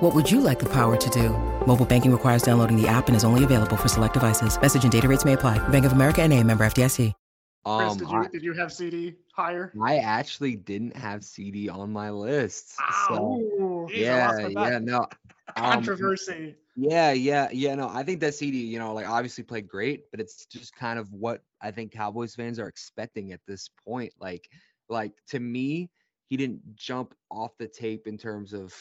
[0.00, 1.30] What would you like the power to do?
[1.66, 4.60] Mobile banking requires downloading the app and is only available for select devices.
[4.60, 5.56] Message and data rates may apply.
[5.68, 7.12] Bank of America and a member FDIC.
[7.14, 7.14] Chris,
[7.64, 9.72] Um, did you I, did you have CeeDee higher?
[9.82, 12.76] I actually didn't have CeeDee on my list.
[13.08, 14.98] So, Ooh, Jeez, I lost yeah, yeah, no.
[14.98, 15.06] um,
[15.56, 16.54] controversy.
[16.76, 17.74] Yeah, yeah, yeah.
[17.74, 20.98] No, I think that CeeDee, you know, like obviously played great, but it's just kind
[20.98, 24.12] of what I think Cowboys fans are expecting at this point.
[24.20, 24.48] Like,
[24.88, 25.90] like to me,
[26.26, 28.74] he didn't jump off the tape in terms of,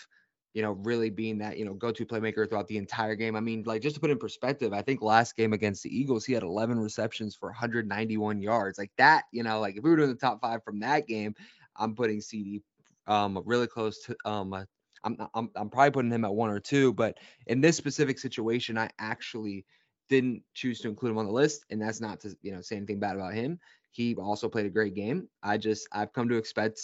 [0.55, 3.35] you know, really being that, you know, go-to playmaker throughout the entire game.
[3.35, 6.25] I mean, like just to put in perspective, I think last game against the Eagles,
[6.25, 8.79] he had 11 receptions for 191 yards.
[8.79, 11.35] Like that, you know, like if we were doing the top five from that game,
[11.75, 12.61] I'm putting CeeDee
[13.07, 14.63] um really close to um uh,
[15.03, 18.77] I'm, I'm I'm probably putting him at one or two, but in this specific situation,
[18.77, 19.65] I actually
[20.09, 22.77] didn't choose to include him on the list, and that's not to you know say
[22.77, 23.59] anything bad about him.
[23.91, 25.29] He also played a great game.
[25.43, 26.79] I just I've come to expect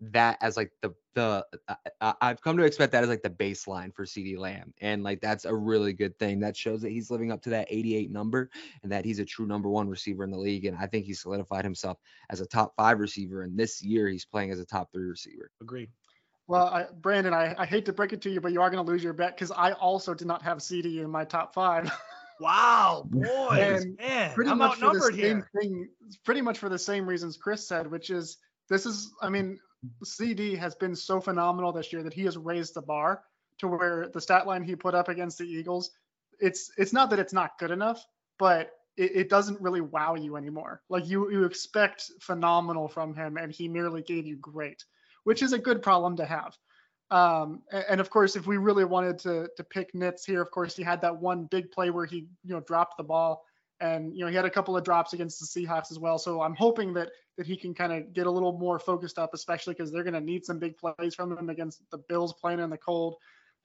[0.00, 3.30] that as like the the uh, uh, I've come to expect that as like the
[3.30, 6.40] baseline for CeeDee Lamb, and like that's a really good thing.
[6.40, 8.50] That shows that he's living up to that 88 number,
[8.82, 10.64] and that he's a true number one receiver in the league.
[10.66, 11.98] And I think he solidified himself
[12.30, 13.42] as a top five receiver.
[13.42, 15.50] And this year, he's playing as a top three receiver.
[15.60, 15.90] Agreed.
[16.46, 18.82] Well, I, Brandon, I, I hate to break it to you, but you are going
[18.84, 21.92] to lose your bet because I also did not have CeeDee in my top five.
[22.40, 25.50] Wow, boys, And man, pretty I'm much for the same here.
[25.60, 25.88] thing.
[26.24, 29.12] Pretty much for the same reasons Chris said, which is this is.
[29.20, 29.58] I mean,
[30.04, 33.22] CeeDee has been so phenomenal this year that he has raised the bar
[33.58, 35.90] to where the stat line he put up against the Eagles.
[36.40, 38.04] It's it's not that it's not good enough,
[38.38, 40.82] but it, it doesn't really wow you anymore.
[40.88, 44.84] Like you you expect phenomenal from him, and he merely gave you great,
[45.24, 46.56] which is a good problem to have.
[47.10, 50.50] Um, a- and, of course, if we really wanted to to pick nits here, of
[50.50, 53.44] course, he had that one big play where he you know dropped the ball,
[53.80, 56.18] and you know he had a couple of drops against the Seahawks as well.
[56.18, 59.30] So I'm hoping that that he can kind of get a little more focused up,
[59.34, 62.58] especially because they're going to need some big plays from him against the Bills playing
[62.58, 63.16] in the cold.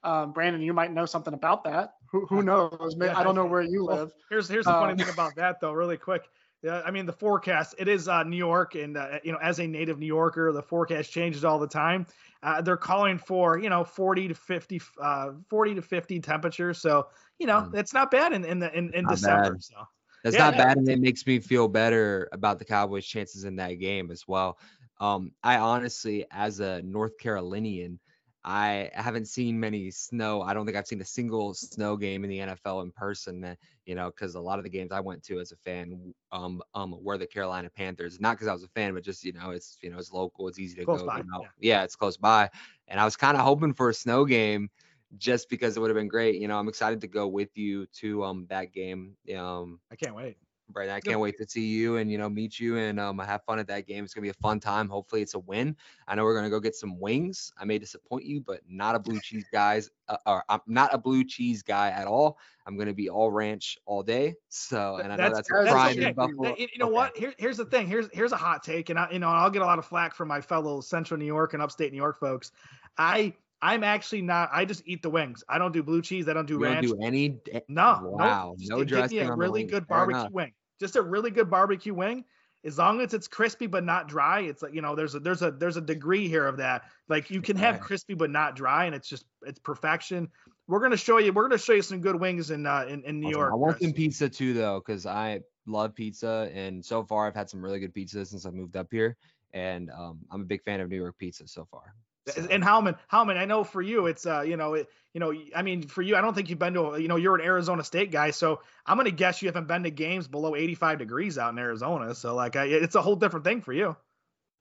[0.03, 1.93] Um, Brandon, you might know something about that.
[2.11, 2.95] Who, who knows?
[2.97, 4.11] May- Yeah, I don't know where you well, live.
[4.29, 6.23] Here's here's the funny Um, thing about that though, really quick.
[6.61, 7.75] Yeah, I mean the forecast.
[7.77, 10.61] It is uh, New York, and uh, you know, as a native New Yorker, the
[10.61, 12.05] forecast changes all the time.
[12.41, 16.79] Uh, they're calling for you know 40 to 50, uh, 40 to 50 temperatures.
[16.79, 17.07] So
[17.39, 17.75] you know, Mm.
[17.75, 19.53] it's not bad in in the in, in December.
[19.53, 19.63] bad.
[19.63, 19.75] So
[20.23, 23.57] That's Yeah, not bad, and it makes me feel better about the Cowboys' chances in
[23.57, 24.57] that game as well.
[24.99, 27.99] Um, I honestly, as a North Carolinian,
[28.43, 30.41] I haven't seen many snow.
[30.41, 33.43] I don't think I've seen a single snow game in the NFL in person.
[33.43, 33.55] uh,
[33.85, 36.61] You know, because a lot of the games I went to as a fan, um,
[36.73, 38.19] um, were the Carolina Panthers.
[38.19, 40.47] Not because I was a fan, but just you know, it's you know, it's local,
[40.47, 41.07] it's easy to Close go.
[41.07, 41.41] by, you know?
[41.41, 41.49] yeah.
[41.59, 42.49] yeah, it's close by,
[42.87, 44.69] and I was kind of hoping for a snow game
[45.17, 46.35] just because it would have been great.
[46.39, 49.15] You know, I'm excited to go with you to um that game.
[49.35, 50.37] Um, I can't wait.
[50.69, 53.43] Brandon, I can't wait to see you and you know meet you and um have
[53.43, 54.03] fun at that game.
[54.03, 54.89] It's gonna be a fun time.
[54.89, 55.75] Hopefully, it's a win.
[56.07, 57.51] I know we're gonna go get some wings.
[57.57, 59.89] I may disappoint you, but not a blue cheese guys.
[60.07, 62.37] Uh, or I'm not a blue cheese guy at all.
[62.65, 64.35] I'm gonna be all ranch all day.
[64.49, 66.07] So, and I know that's, that's a prime okay.
[66.07, 66.55] in Buffalo.
[66.57, 66.93] You you know Okay.
[66.93, 67.17] what?
[67.17, 67.87] Here, here's the thing.
[67.87, 70.15] Here's here's a hot take, and I, you know I'll get a lot of flack
[70.15, 72.51] from my fellow Central New York and Upstate New York folks.
[72.97, 74.49] I I'm actually not.
[74.51, 75.41] I just eat the wings.
[75.47, 76.27] I don't do blue cheese.
[76.27, 76.87] I don't do You don't ranch.
[76.87, 77.39] do any.
[77.69, 78.55] No, Wow.
[78.59, 80.51] No give dressing me a really good barbecue wing.
[80.81, 82.25] Just a really good barbecue wing.
[82.65, 85.41] As long as it's crispy but not dry, it's like you know there's a there's
[85.41, 86.83] a there's a degree here of that.
[87.07, 90.29] Like you can have crispy but not dry, and it's just it's perfection.
[90.67, 91.31] We're gonna show you.
[91.33, 93.39] We're gonna show you some good wings in uh, in, in New Awesome.
[93.39, 93.51] York.
[93.51, 93.83] I want Chris.
[93.89, 97.79] some pizza too, though, because I love pizza, and so far I've had some really
[97.79, 99.15] good pizza since I moved up here,
[99.53, 101.93] and um, I'm a big fan of New York pizza so far.
[102.27, 105.33] So- And Howman, Howman, I know for you, it's uh, you know, it, you know,
[105.55, 107.83] I mean, for you, I don't think you've been to, you know, you're an Arizona
[107.83, 111.51] State guy, so I'm gonna guess you haven't been to games below 85 degrees out
[111.53, 112.15] in Arizona.
[112.15, 113.95] So like, I, it's a whole different thing for you.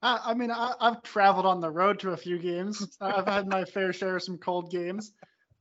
[0.02, 2.98] I, I mean, I, I've traveled on the road to a few games.
[3.00, 5.12] I've had my fair share of some cold games.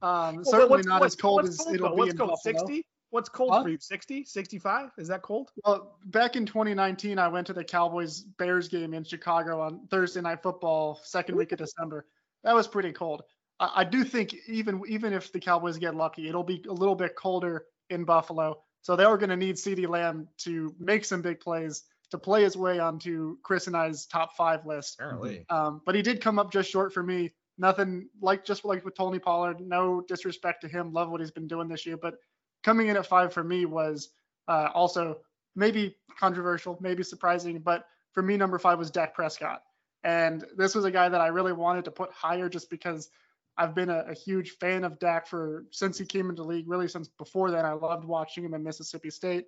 [0.02, 2.32] Um, Well, certainly not as cold as cold, it'll be What's in cold?
[2.44, 2.54] Buffalo.
[2.66, 2.86] 60?
[3.12, 3.64] What's cold huh?
[3.64, 3.78] for you?
[3.80, 4.92] 60, 65?
[4.98, 5.52] Is that cold?
[5.66, 10.22] Well, back in 2019, I went to the Cowboys Bears game in Chicago on Thursday
[10.22, 12.06] Night Football, second week of December.
[12.44, 13.24] That was pretty cold.
[13.60, 16.96] I, I do think even even if the Cowboys get lucky, it'll be a little
[16.96, 18.64] bit colder in Buffalo.
[18.82, 22.44] So they are going to need CeeDee Lamb to make some big plays to play
[22.44, 24.96] his way onto Chris and I's top five list.
[25.00, 25.46] Apparently.
[25.50, 27.32] Um, but he did come up just short for me.
[27.58, 29.60] Nothing like just like with Tony Pollard.
[29.60, 30.94] No disrespect to him.
[30.94, 31.98] Love what he's been doing this year.
[31.98, 32.16] But
[32.64, 34.10] coming in at five for me was
[34.48, 35.20] uh, also
[35.56, 37.60] maybe controversial, maybe surprising.
[37.60, 39.62] But for me, number five was Dak Prescott.
[40.04, 43.10] And this was a guy that I really wanted to put higher just because
[43.58, 46.88] I've been a, a, huge fan of Dak for since he came into league, really
[46.88, 47.66] since before then.
[47.66, 49.46] I loved watching him in Mississippi State.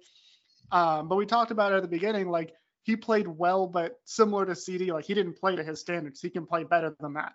[0.71, 4.45] Um, but we talked about it at the beginning, like he played well, but similar
[4.45, 6.21] to CeeDee, like he didn't play to his standards.
[6.21, 7.34] He can play better than that.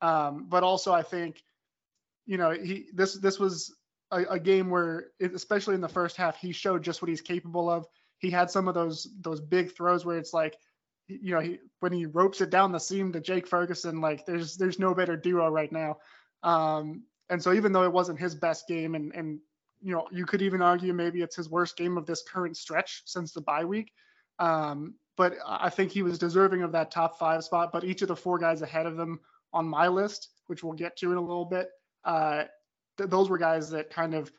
[0.00, 1.42] Um, but also, I think,
[2.26, 3.74] you know, he this this was
[4.10, 7.70] a, a game where, especially in the first half, he showed just what he's capable
[7.70, 7.86] of.
[8.18, 10.56] He had some of those those big throws where it's like,
[11.06, 14.56] you know, he when he ropes it down the seam to Jake Ferguson, like there's
[14.56, 15.98] there's no better duo right now.
[16.42, 19.40] Um, and so even though it wasn't his best game, and and
[19.80, 23.02] you know, you could even argue maybe it's his worst game of this current stretch
[23.06, 23.92] since the bye week.
[24.38, 27.72] Um, but I think he was deserving of that top five spot.
[27.72, 29.20] But each of the four guys ahead of them
[29.52, 31.68] on my list, which we'll get to in a little bit,
[32.04, 32.44] uh,
[32.98, 34.30] th- those were guys that kind of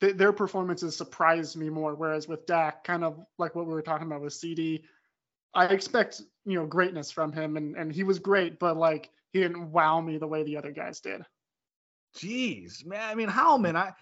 [0.00, 1.94] th- their performances surprised me more.
[1.94, 4.84] Whereas with Dak, kind of like what we were talking about with CeeDee,
[5.54, 9.40] I expect you know greatness from him, and and he was great, but like he
[9.40, 11.22] didn't wow me the way the other guys did.
[12.16, 13.02] Jeez, man.
[13.02, 13.76] I mean, Howman?
[13.76, 13.92] I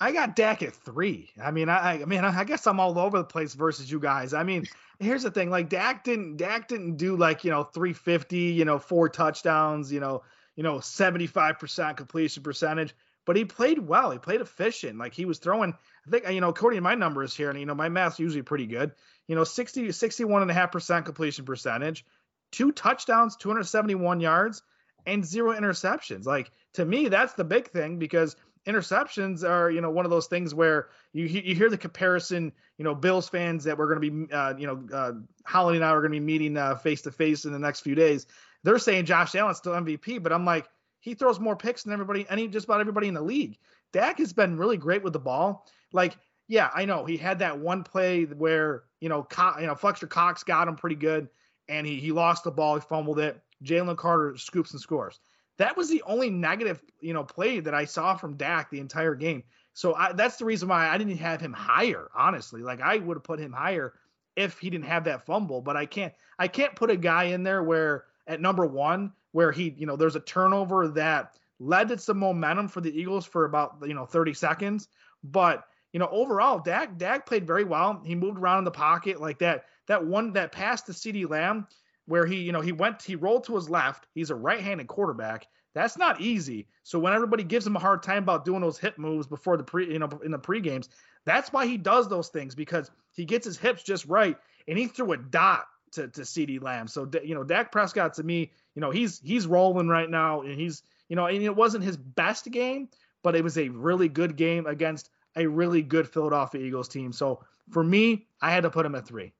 [0.00, 1.30] I got Dak at three.
[1.42, 4.34] I mean, I, I mean, I guess I'm all over the place versus you guys.
[4.34, 4.66] I mean,
[4.98, 8.78] here's the thing: like Dak didn't, Dak didn't do like you know 350, you know,
[8.78, 10.22] four touchdowns, you know,
[10.56, 12.94] you know, 75% completion percentage.
[13.26, 14.12] But he played well.
[14.12, 14.98] He played efficient.
[14.98, 15.74] Like he was throwing.
[16.06, 18.42] I think you know, according to my numbers here, and you know, my math's usually
[18.42, 18.92] pretty good.
[19.26, 22.06] You know, 60, 61 and a half percent completion percentage,
[22.52, 24.62] two touchdowns, 271 yards,
[25.04, 26.24] and zero interceptions.
[26.24, 28.36] Like to me, that's the big thing because
[28.66, 32.84] interceptions are you know one of those things where you you hear the comparison you
[32.84, 35.12] know bills fans that we're going to be uh, you know uh,
[35.44, 37.94] holly and i are going to be meeting face to face in the next few
[37.94, 38.26] days
[38.64, 40.68] they're saying josh allen's still mvp but i'm like
[41.06, 43.56] he throws more picks than everybody any just about everybody in the league
[43.92, 46.16] dak has been really great with the ball like
[46.48, 50.06] yeah i know he had that one play where you know Co- you know fletcher
[50.06, 51.28] cox got him pretty good
[51.68, 55.20] and he he lost the ball he fumbled it jalen carter scoops and scores
[55.58, 59.14] that was the only negative, you know, play that I saw from Dak the entire
[59.14, 59.42] game.
[59.72, 62.08] So I, that's the reason why I didn't have him higher.
[62.14, 63.94] Honestly, like I would have put him higher
[64.36, 65.60] if he didn't have that fumble.
[65.62, 69.52] But I can't, I can't put a guy in there where at number one where
[69.52, 73.44] he, you know, there's a turnover that led to some momentum for the Eagles for
[73.44, 74.88] about you know 30 seconds.
[75.22, 78.00] But you know, overall, Dak Dak played very well.
[78.02, 79.66] He moved around in the pocket like that.
[79.88, 81.66] That one that pass to CeeDee Lamb
[82.06, 84.06] where he, you know, he went, he rolled to his left.
[84.14, 85.48] He's a right-handed quarterback.
[85.74, 86.68] That's not easy.
[86.84, 89.64] So when everybody gives him a hard time about doing those hip moves before the
[89.64, 90.88] pre, you know, in the pre games,
[91.26, 94.86] that's why he does those things because he gets his hips just right, and he
[94.86, 96.88] threw a dot to to CeeDee Lamb.
[96.88, 100.58] So you know, Dak Prescott to me, you know, he's he's rolling right now, and
[100.58, 102.88] he's, you know, and it wasn't his best game,
[103.22, 107.12] but it was a really good game against a really good Philadelphia Eagles team.
[107.12, 109.32] So for me, I had to put him at three.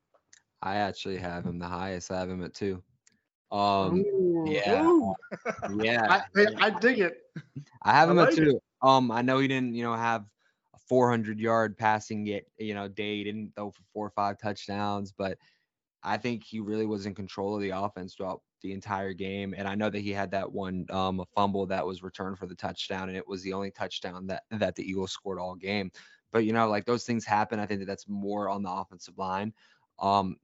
[0.63, 2.11] I actually have him the highest.
[2.11, 2.83] I have him at two.
[3.53, 5.15] Um, Ooh, yeah, ooh.
[5.79, 6.23] yeah.
[6.37, 7.19] I, I dig it.
[7.83, 8.61] I have I him like at two.
[8.83, 10.23] Um, I know he didn't, you know, have
[10.75, 13.19] a 400 yard passing yet, you know, day.
[13.19, 15.39] He didn't throw for four or five touchdowns, but
[16.07, 19.55] I think he really was in control of the offense throughout the entire game.
[19.59, 22.55] And I know that he had that one um, fumble that was returned for the
[22.55, 25.91] touchdown, and it was the only touchdown that that the Eagles scored all game.
[26.33, 27.59] But you know, like those things happen.
[27.59, 29.53] I think that that's more on the offensive line.
[29.99, 30.37] Um,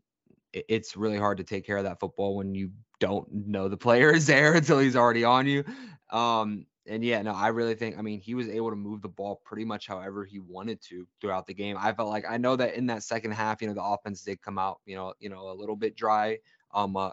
[0.52, 3.76] it, it's really hard to take care of that football when you don't know the
[3.76, 5.64] player is there until he's already on you.
[6.10, 9.08] Um, and yeah, no, I really think, I mean, he was able to move the
[9.08, 11.76] ball pretty much however he wanted to throughout the game.
[11.78, 14.42] I felt like I know that in that second half, you know, the offense did
[14.42, 16.38] come out, you know, you know, a little bit dry,
[16.74, 17.10] um, uh,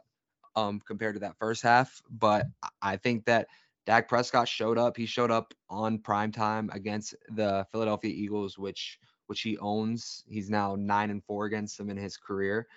[0.55, 2.47] um, compared to that first half, but
[2.81, 3.47] I think that
[3.85, 4.97] Dak Prescott showed up.
[4.97, 10.23] He showed up on prime time against the Philadelphia Eagles, which which he owns.
[10.27, 12.67] He's now nine and four against them in his career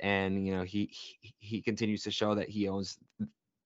[0.00, 2.98] and you know he he, he continues to show that he owns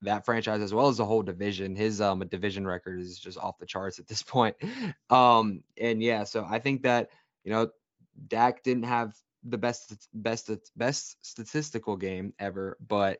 [0.05, 1.77] that franchise as well as the whole division.
[1.77, 4.57] His um division record is just off the charts at this point.
[5.11, 7.11] Um and yeah, so I think that
[7.45, 7.69] you know
[8.29, 9.15] Dak didn't have
[9.45, 13.19] the best best best statistical game ever, but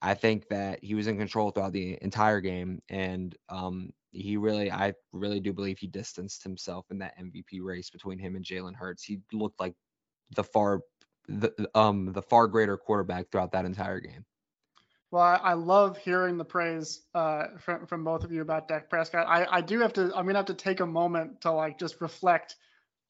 [0.00, 4.70] I think that he was in control throughout the entire game and um he really,
[4.70, 8.74] I really do believe he distanced himself in that MVP race between him and Jalen
[8.74, 9.04] Hurts.
[9.04, 9.74] He looked like
[10.34, 10.80] the far,
[11.28, 14.24] the um, the far greater quarterback throughout that entire game.
[15.10, 18.90] Well, I, I love hearing the praise uh, from from both of you about Dak
[18.90, 19.26] Prescott.
[19.28, 20.04] I, I do have to.
[20.16, 22.56] I'm gonna have to take a moment to like just reflect.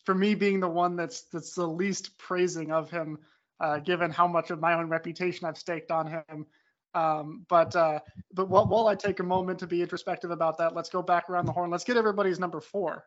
[0.05, 3.19] For me, being the one that's that's the least praising of him,
[3.61, 6.47] uh, given how much of my own reputation I've staked on him.
[6.95, 8.01] Um, but uh,
[8.33, 11.29] but while, while I take a moment to be introspective about that, let's go back
[11.29, 11.71] around the horn.
[11.71, 13.05] Let's get everybody's number four.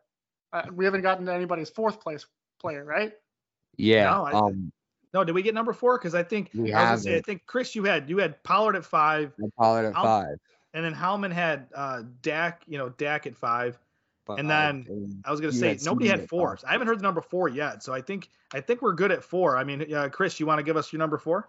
[0.52, 2.26] Uh, we haven't gotten to anybody's fourth place
[2.60, 3.12] player, right?
[3.76, 4.10] Yeah.
[4.10, 4.72] No, I- um,
[5.12, 5.98] No, did we get number four?
[5.98, 8.42] Because I think We I, was gonna say, I think Chris, you had you had
[8.44, 10.36] Pollard at five, I Pollard at five.
[10.74, 13.78] and then Howman had uh, Dak, you know, Dak at five.
[14.26, 16.56] But And then and I was gonna say had nobody had four.
[16.66, 19.24] I haven't heard the number four yet, so I think I think we're good at
[19.24, 19.56] four.
[19.56, 21.48] I mean, uh, Chris, you want to give us your number four?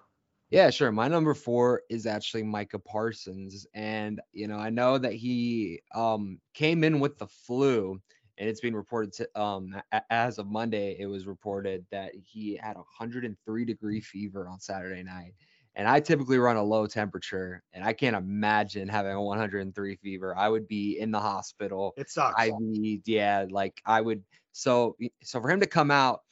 [0.52, 0.92] Yeah, sure.
[0.92, 3.66] My number four is actually Micah Parsons.
[3.74, 8.02] And, you know, I know that he um came in with the flu
[8.38, 12.76] and it's been reported to, um as of Monday, it was reported that he had
[12.76, 15.36] a 103 degree fever on Saturday night.
[15.76, 20.36] And I typically run a low temperature and I can't imagine having a 103 fever.
[20.36, 21.94] I would be in the hospital.
[21.96, 22.42] It sucks.
[22.42, 24.24] IV, yeah, like I would.
[24.52, 26.24] So, so for him to come out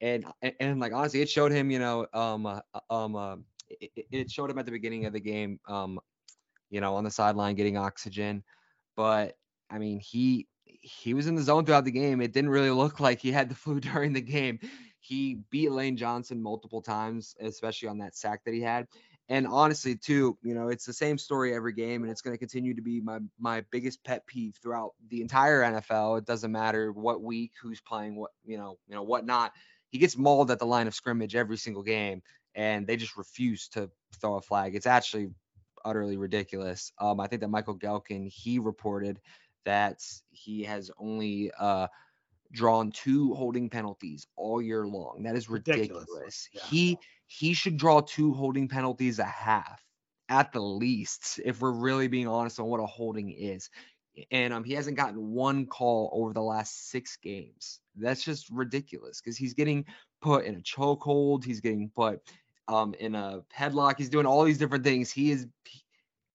[0.00, 3.36] and and, and, like honestly, it showed him, you know, um, uh, um, uh,
[3.68, 6.00] it- it showed him at the beginning of the game, um,
[6.70, 8.44] you know, on the sideline getting oxygen,
[8.96, 9.38] but
[9.70, 10.48] I mean, he
[10.80, 12.20] he was in the zone throughout the game.
[12.20, 14.60] It didn't really look like he had the flu during the game.
[15.00, 18.86] He beat Lane Johnson multiple times, especially on that sack that he had.
[19.30, 22.38] And honestly, too, you know, it's the same story every game, and it's going to
[22.38, 26.18] continue to be my my biggest pet peeve throughout the entire NFL.
[26.18, 29.52] It doesn't matter what week, who's playing, what you know, you know, whatnot.
[29.90, 32.22] He gets mauled at the line of scrimmage every single game,
[32.54, 34.74] and they just refuse to throw a flag.
[34.74, 35.28] It's actually
[35.84, 36.92] utterly ridiculous.
[36.98, 39.20] Um, I think that Michael Gehlken he reported
[39.68, 41.86] that he has only uh
[42.52, 45.24] drawn two holding penalties all year long.
[45.24, 46.06] That is Ridiculous.
[46.08, 46.48] ridiculous.
[46.54, 46.62] Yeah.
[46.70, 49.84] He he should draw two holding penalties a half
[50.30, 53.68] at the least if we're really being honest on what a holding is.
[54.30, 57.80] And um he hasn't gotten one call over the last 6 games.
[57.94, 59.84] That's just ridiculous cuz he's getting
[60.22, 62.22] put in a chokehold, he's getting put
[62.68, 65.10] um in a headlock, he's doing all these different things.
[65.10, 65.46] He is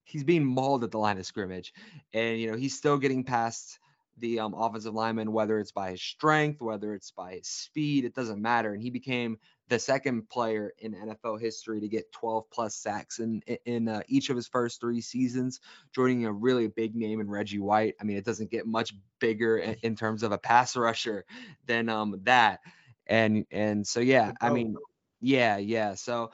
[0.03, 1.73] he's being mauled at the line of scrimmage
[2.13, 3.79] and you know he's still getting past
[4.17, 8.13] the um, offensive lineman, whether it's by his strength, whether it's by his speed, it
[8.13, 8.73] doesn't matter.
[8.73, 9.39] And he became
[9.69, 14.29] the second player in NFL history to get 12 plus sacks in in- uh, each
[14.29, 15.61] of his first three seasons,
[15.93, 17.95] joining a really big name in Reggie White.
[17.99, 21.25] I mean, it doesn't get much bigger in, in terms of a pass rusher
[21.65, 22.59] than um that.
[23.07, 24.77] And and so yeah, I mean,
[25.21, 25.95] yeah, yeah.
[25.95, 26.31] So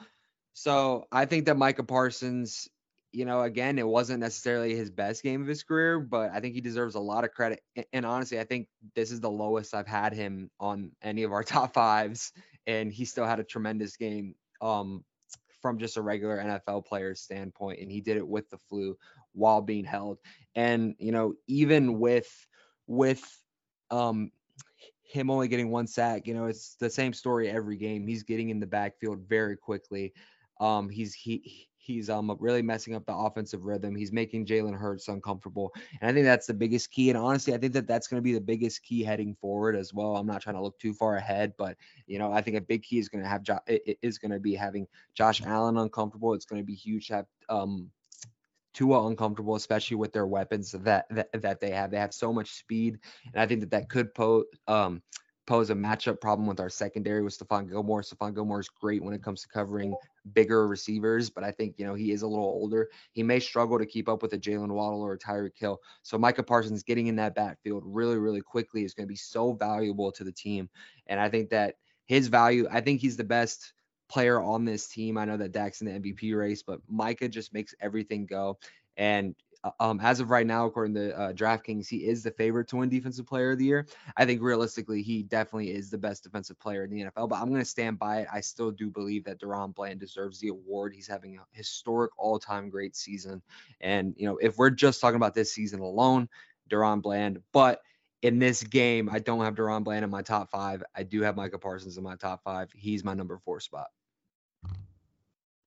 [0.52, 2.68] so I think that Micah Parsons
[3.12, 6.54] you know, again, it wasn't necessarily his best game of his career, but I think
[6.54, 7.62] he deserves a lot of credit.
[7.92, 11.42] And honestly, I think this is the lowest I've had him on any of our
[11.44, 12.32] top fives,
[12.66, 15.04] and he still had a tremendous game um,
[15.60, 18.96] from just a regular NFL player's standpoint, and he did it with the flu
[19.32, 20.18] while being held.
[20.54, 22.28] And you know, even with
[22.86, 23.22] with
[23.90, 24.30] um,
[25.02, 28.06] him only getting one sack, you know, it's the same story every game.
[28.06, 30.12] He's getting in the backfield very quickly.
[30.60, 33.94] Um, he's he he's um really messing up the offensive rhythm.
[33.94, 37.10] He's making Jalen Hurts uncomfortable, and I think that's the biggest key.
[37.10, 39.92] And honestly, I think that that's going to be the biggest key heading forward as
[39.94, 40.16] well.
[40.16, 41.76] I'm not trying to look too far ahead, but
[42.06, 44.32] you know, I think a big key is going to have jo- it- is going
[44.32, 46.34] to be having Josh Allen uncomfortable.
[46.34, 47.90] It's going to be huge to have um
[48.74, 51.90] Tua uncomfortable, especially with their weapons that, that that they have.
[51.90, 52.98] They have so much speed,
[53.32, 55.02] and I think that that could pose um
[55.46, 58.02] pose a matchup problem with our secondary with Stephon Gilmore.
[58.02, 59.94] Stephon Gilmore is great when it comes to covering
[60.32, 62.88] bigger receivers, but I think you know he is a little older.
[63.12, 65.80] He may struggle to keep up with a Jaylen Waddle or a Tyreek Hill.
[66.02, 69.52] So Micah Parsons getting in that backfield really, really quickly is going to be so
[69.52, 70.68] valuable to the team,
[71.06, 71.76] and I think that
[72.06, 72.66] his value.
[72.70, 73.72] I think he's the best
[74.08, 75.16] player on this team.
[75.16, 78.58] I know that Dak's in the MVP race, but Micah just makes everything go.
[78.96, 79.36] And
[79.78, 82.88] um, as of right now, according to uh, DraftKings, he is the favorite to win
[82.88, 83.86] Defensive Player of the Year.
[84.16, 87.28] I think realistically, he definitely is the best defensive player in the NFL.
[87.28, 88.28] But I'm going to stand by it.
[88.32, 90.94] I still do believe that DaRon Bland deserves the award.
[90.94, 93.42] He's having a historic, all-time great season.
[93.80, 96.28] And you know, if we're just talking about this season alone,
[96.70, 97.82] DaRon Bland, but
[98.22, 100.82] in this game, I don't have DaRon Bland in my top five.
[100.94, 102.70] I do have Micah Parsons in my top five.
[102.74, 103.88] He's my number four spot.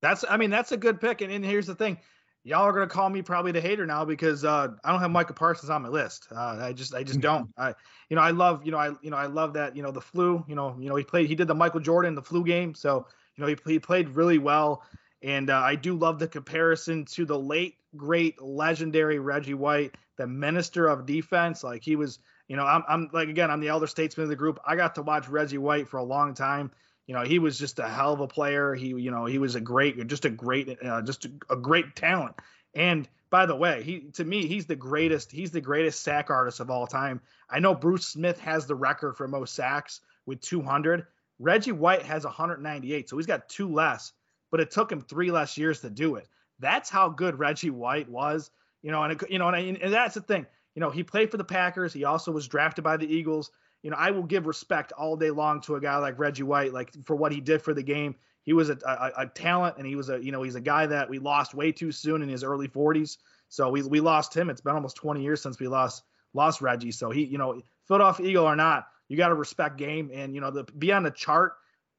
[0.01, 1.21] That's I mean that's a good pick.
[1.21, 1.97] And, and here's the thing,
[2.43, 5.33] y'all are gonna call me probably the hater now because uh, I don't have Micah
[5.33, 6.27] Parsons on my list.
[6.31, 7.49] Uh, I just I just don't.
[7.57, 7.73] I
[8.09, 10.01] you know I love you know I you know I love that you know the
[10.01, 10.43] flu.
[10.47, 12.75] You know you know he played he did the Michael Jordan the flu game.
[12.75, 14.83] So you know he he played really well.
[15.21, 19.95] And uh, I do love the comparison to the late great legendary Reggie White.
[20.17, 21.63] the minister of defense.
[21.63, 24.35] Like he was, you know, I'm, I'm like again, I'm the elder statesman of the
[24.35, 24.59] group.
[24.65, 26.71] I got to watch Reggie White for a long time.
[27.07, 28.73] You know, he was just a hell of a player.
[28.73, 31.95] He, you know, he was a great, just a great, uh, just a, a great
[31.95, 32.35] talent.
[32.73, 35.31] And by the way, he to me, he's the greatest.
[35.31, 37.19] He's the greatest sack artist of all time.
[37.49, 41.05] I know Bruce Smith has the record for most sacks with 200.
[41.39, 44.13] Reggie White has 198, so he's got two less,
[44.51, 46.27] but it took him three less years to do it.
[46.59, 48.51] That's how good Reggie White was,
[48.81, 49.03] you know.
[49.03, 50.45] And it, you know, and, I, and that's the thing.
[50.75, 51.91] You know, he played for the Packers.
[51.91, 53.51] He also was drafted by the Eagles.
[53.84, 56.73] You know, I will give respect all day long to a guy like Reggie White,
[56.73, 58.15] like for what he did for the game.
[58.43, 60.86] He was a, a, a talent, and he was a, you know, he's a guy
[60.88, 63.17] that we lost way too soon in his early 40s.
[63.49, 64.49] So we we lost him.
[64.49, 66.03] It's been almost 20 years since we lost
[66.34, 66.91] lost Reggie.
[66.91, 70.41] So he, you know, Philadelphia Eagle or not, you got to respect game and you
[70.41, 71.53] know the be on the chart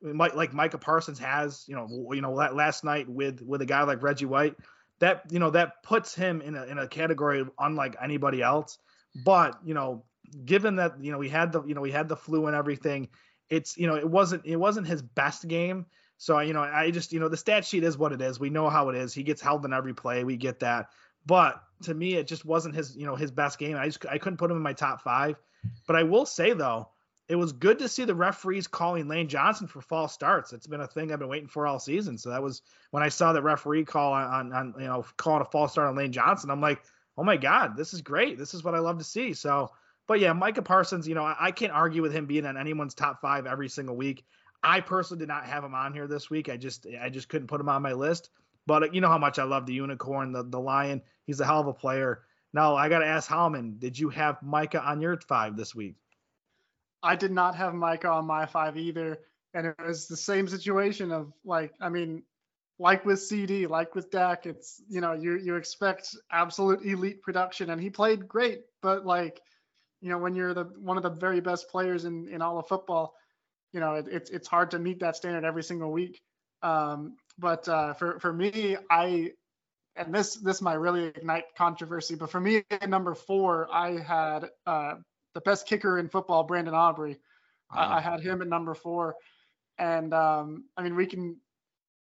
[0.04, 4.02] like Micah Parsons has, you know, you know last night with with a guy like
[4.02, 4.56] Reggie White,
[4.98, 8.78] that you know that puts him in a in a category unlike anybody else.
[9.24, 10.04] But you know,
[10.44, 13.08] given that you know we had the you know we had the flu and everything,
[13.48, 15.86] it's you know it wasn't it wasn't his best game.
[16.16, 18.40] So you know I just you know the stat sheet is what it is.
[18.40, 19.14] We know how it is.
[19.14, 20.24] He gets held in every play.
[20.24, 20.90] We get that.
[21.26, 23.76] But to me, it just wasn't his you know his best game.
[23.76, 25.36] I just I couldn't put him in my top five.
[25.86, 26.88] But I will say though
[27.28, 30.52] it was good to see the referees calling Lane Johnson for false starts.
[30.52, 32.18] It's been a thing I've been waiting for all season.
[32.18, 32.60] So that was
[32.90, 35.96] when I saw the referee call on, on you know calling a false start on
[35.96, 36.50] Lane Johnson.
[36.50, 36.82] I'm like,
[37.16, 38.36] oh my god, this is great.
[38.36, 39.32] This is what I love to see.
[39.32, 39.70] So,
[40.06, 43.20] but yeah, Micah Parsons, you know, I, can't argue with him being on anyone's top
[43.20, 44.24] five every single week.
[44.62, 46.48] I personally did not have him on here this week.
[46.48, 48.30] I just I just couldn't put him on my list.
[48.66, 51.02] But uh, you know how much I love the unicorn, the the lion.
[51.26, 52.22] He's a hell of a player.
[52.52, 55.96] Now I got to ask Howman, did you have Micah on your five this week?
[57.02, 59.18] I did not have Micah on my five either.
[59.52, 62.22] And it was the same situation of like, I mean,
[62.78, 67.70] like with CeeDee, like with Dak, it's you know, you you expect absolute elite production
[67.70, 69.40] and he played great, but like,
[70.04, 72.68] you know, when you're the one of the very best players in, in all of
[72.68, 73.14] football,
[73.72, 76.20] you know, it, it's it's hard to meet that standard every single week.
[76.62, 79.30] Um, but uh, for for me, I
[79.96, 84.50] and this this might really ignite controversy, but for me at number four, I had
[84.66, 84.96] uh,
[85.32, 87.16] the best kicker in football, Brandon Aubrey.
[87.70, 89.16] I, I, had him at number four,
[89.78, 91.38] and um, I mean we can.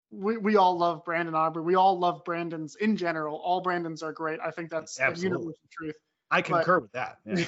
[0.09, 1.63] We, we all love Brandon Aubrey.
[1.63, 3.35] We all love Brandons in general.
[3.35, 4.39] All Brandons are great.
[4.43, 5.27] I think that's Absolutely.
[5.27, 5.95] a universal truth.
[6.31, 7.17] I concur but, with that.
[7.25, 7.45] Yeah.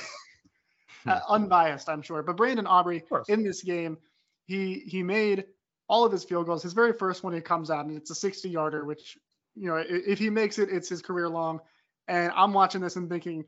[1.05, 2.23] Uh, unbiased, I'm sure.
[2.23, 3.97] But Brandon Aubrey in this game,
[4.45, 5.45] he he made
[5.87, 6.63] all of his field goals.
[6.63, 9.17] His very first one, he comes out and it's a 60 yarder, which
[9.55, 11.59] you know if he makes it, it's his career long.
[12.07, 13.45] And I'm watching this and thinking,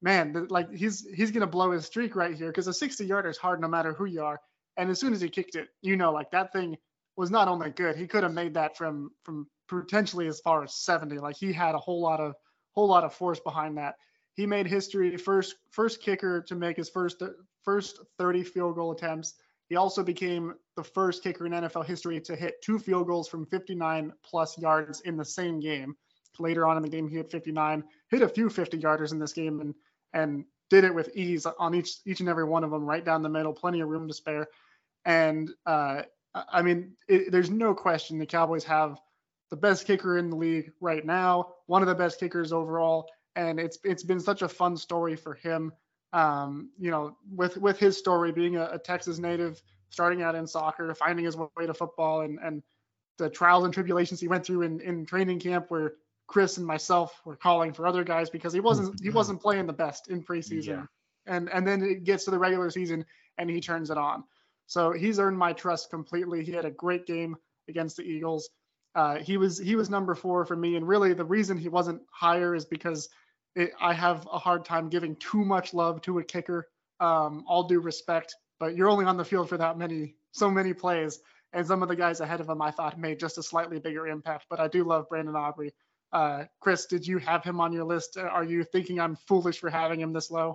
[0.00, 3.38] man, like he's he's gonna blow his streak right here because a 60 yarder is
[3.38, 4.40] hard no matter who you are.
[4.76, 6.76] And as soon as he kicked it, you know, like that thing
[7.16, 10.74] was not only good, he could have made that from from potentially as far as
[10.74, 11.18] 70.
[11.18, 12.34] Like he had a whole lot of
[12.72, 13.96] whole lot of force behind that.
[14.34, 17.22] He made history first first kicker to make his first
[17.64, 19.34] first 30 field goal attempts.
[19.68, 23.46] He also became the first kicker in NFL history to hit two field goals from
[23.46, 25.96] 59 plus yards in the same game.
[26.38, 29.32] Later on in the game, he hit 59, hit a few 50 yarders in this
[29.32, 29.74] game, and
[30.14, 33.22] and did it with ease on each each and every one of them, right down
[33.22, 34.48] the middle, plenty of room to spare.
[35.04, 36.02] And uh,
[36.34, 38.98] I mean, it, there's no question the Cowboys have
[39.50, 43.06] the best kicker in the league right now, one of the best kickers overall,
[43.36, 45.72] and it's it's been such a fun story for him.
[46.12, 50.46] Um, you know, with with his story being a, a Texas native, starting out in
[50.46, 52.62] soccer, finding his way to football, and and
[53.18, 55.94] the trials and tribulations he went through in, in training camp where
[56.26, 59.72] Chris and myself were calling for other guys because he wasn't he wasn't playing the
[59.72, 60.66] best in preseason.
[60.66, 60.84] Yeah.
[61.26, 63.04] And and then it gets to the regular season
[63.38, 64.24] and he turns it on.
[64.66, 66.44] So he's earned my trust completely.
[66.44, 67.36] He had a great game
[67.68, 68.48] against the Eagles.
[68.94, 72.02] Uh, he was he was number four for me, and really the reason he wasn't
[72.10, 73.08] higher is because
[73.54, 76.68] it, I have a hard time giving too much love to a kicker.
[77.00, 80.72] Um, all due respect, but you're only on the field for that many so many
[80.72, 81.18] plays,
[81.52, 84.06] and some of the guys ahead of him I thought made just a slightly bigger
[84.06, 84.46] impact.
[84.48, 85.74] But I do love Brandon Aubrey.
[86.12, 88.16] Uh, Chris, did you have him on your list?
[88.16, 90.54] Are you thinking I'm foolish for having him this low?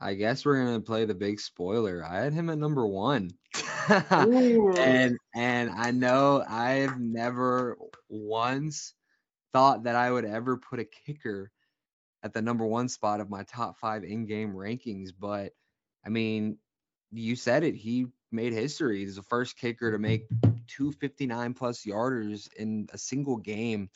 [0.00, 2.04] I guess we're gonna play the big spoiler.
[2.04, 3.30] I had him at number one,
[3.88, 7.78] and and I know I've never
[8.08, 8.92] once
[9.52, 11.50] thought that I would ever put a kicker
[12.26, 15.10] at the number one spot of my top five in-game rankings.
[15.18, 15.52] But
[16.04, 16.58] I mean,
[17.12, 17.74] you said it.
[17.74, 18.98] He made history.
[18.98, 20.28] He's the first kicker to make
[20.66, 23.88] 259 plus yarders in a single game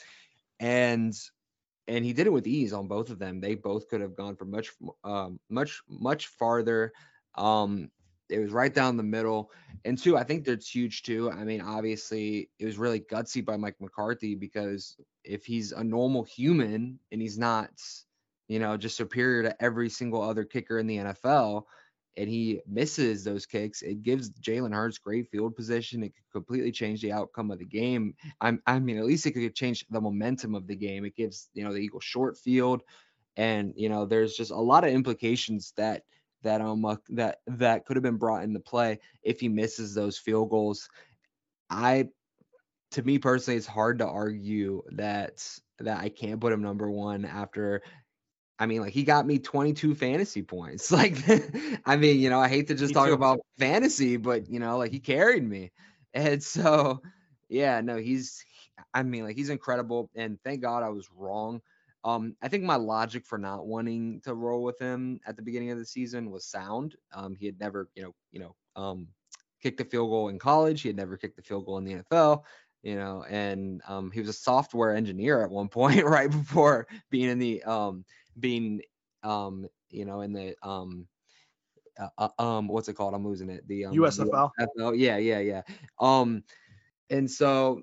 [0.60, 1.14] and
[1.88, 3.40] and he did it with ease on both of them.
[3.40, 4.70] They both could have gone for much
[5.02, 6.92] um, much much farther.
[7.34, 7.90] Um,
[8.28, 9.50] it was right down the middle.
[9.84, 11.32] And two, I think that's huge too.
[11.32, 16.22] I mean, obviously, it was really gutsy by Mike McCarthy because if he's a normal
[16.22, 17.70] human and he's not,
[18.50, 21.62] you know, just superior to every single other kicker in the NFL
[22.16, 26.02] and he misses those kicks, it gives Jalen Hurts great field position.
[26.02, 28.12] It could completely change the outcome of the game.
[28.40, 31.04] I'm, I mean, at least it could change the momentum of the game.
[31.04, 32.82] It gives, you know, the Eagles short field.
[33.36, 36.02] And, you know, there's just a lot of implications that
[36.42, 40.18] that um uh, that that could have been brought into play if he misses those
[40.18, 40.88] field goals.
[41.68, 42.08] I
[42.92, 45.46] to me personally, it's hard to argue that
[45.78, 47.82] that I can't put him number one after
[48.60, 50.92] I mean, like he got me 22 fantasy points.
[51.00, 51.16] Like,
[51.86, 53.14] I mean, you know, I hate to just me talk too.
[53.14, 55.72] about fantasy, but you know, like he carried me.
[56.12, 57.02] And so,
[57.48, 58.44] yeah, no, he's,
[58.92, 60.10] I mean, like he's incredible.
[60.16, 61.60] And thank God I was wrong.
[62.02, 65.70] Um, I think my logic for not wanting to roll with him at the beginning
[65.70, 66.96] of the season was sound.
[67.14, 69.06] Um, he had never, you know, you know, um,
[69.62, 70.82] kicked a field goal in college.
[70.82, 72.42] He had never kicked a field goal in the NFL
[72.82, 77.28] you know, and um, he was a software engineer at one point, right before being
[77.28, 78.04] in the um,
[78.40, 78.80] being
[79.22, 81.06] um you know in the um
[81.98, 83.14] uh, uh, um what's it called?
[83.14, 83.66] I'm losing it.
[83.68, 84.98] The um, usfl USFL.
[84.98, 85.62] yeah yeah yeah.
[85.98, 86.42] Um
[87.10, 87.82] and so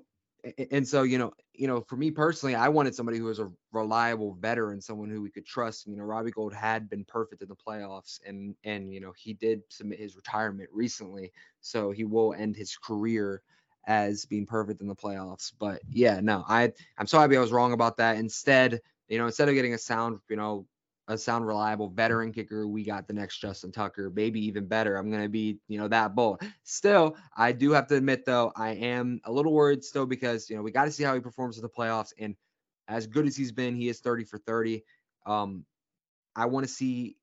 [0.70, 3.50] and so you know you know for me personally i wanted somebody who was a
[3.72, 5.86] reliable veteran someone who we could trust.
[5.86, 9.34] You know robbie gould had been perfect in the playoffs and and you know he
[9.34, 11.32] did submit his retirement recently.
[11.60, 13.42] So he will end his career
[13.86, 15.52] as being perfect in the playoffs.
[15.58, 18.16] But yeah no i i'm sorry i was wrong about that.
[18.16, 20.66] Instead you know, instead of getting a sound, you know,
[21.08, 24.96] a sound reliable veteran kicker, we got the next Justin Tucker, maybe even better.
[24.96, 26.42] I'm going to be, you know, that bold.
[26.64, 30.56] Still, I do have to admit, though, I am a little worried still because, you
[30.56, 32.12] know, we got to see how he performs in the playoffs.
[32.18, 32.36] And
[32.88, 34.84] as good as he's been, he is 30 for 30.
[35.24, 35.64] Um,
[36.36, 37.16] I want to see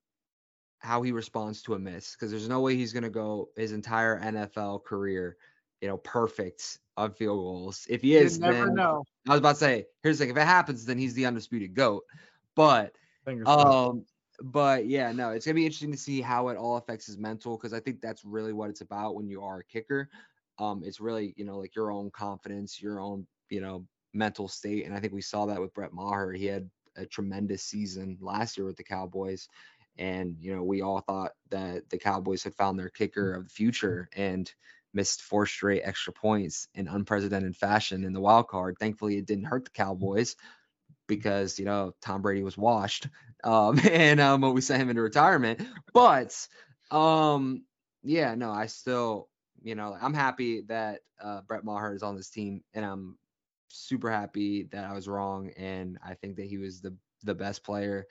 [0.79, 3.71] how he responds to a miss because there's no way he's going to go his
[3.71, 5.37] entire NFL career,
[5.81, 7.85] you know, perfect on field goals.
[7.89, 9.03] If he is, then know.
[9.27, 11.73] I was about to say, here's the thing: if it happens, then he's the undisputed
[11.73, 12.03] goat.
[12.55, 12.93] But,
[13.45, 14.05] um,
[14.41, 17.57] but yeah, no, it's gonna be interesting to see how it all affects his mental
[17.57, 20.09] because I think that's really what it's about when you are a kicker.
[20.57, 24.85] Um, it's really you know like your own confidence, your own you know mental state,
[24.85, 26.31] and I think we saw that with Brett Maher.
[26.31, 29.49] He had a tremendous season last year with the Cowboys.
[29.97, 33.49] And you know, we all thought that the Cowboys had found their kicker of the
[33.49, 34.51] future, and
[34.95, 38.77] missed four straight extra points in unprecedented fashion in the wild card.
[38.79, 40.35] Thankfully, it didn't hurt the Cowboys
[41.07, 43.07] because you know Tom Brady was washed,
[43.43, 45.61] um, and um, we sent him into retirement.
[45.93, 46.35] But
[46.91, 47.63] um,
[48.03, 49.29] yeah, no, I still,
[49.61, 53.17] you know, I'm happy that uh, Brett Maher is on this team, and I'm
[53.67, 57.63] super happy that I was wrong, and I think that he was the the best
[57.63, 58.07] player.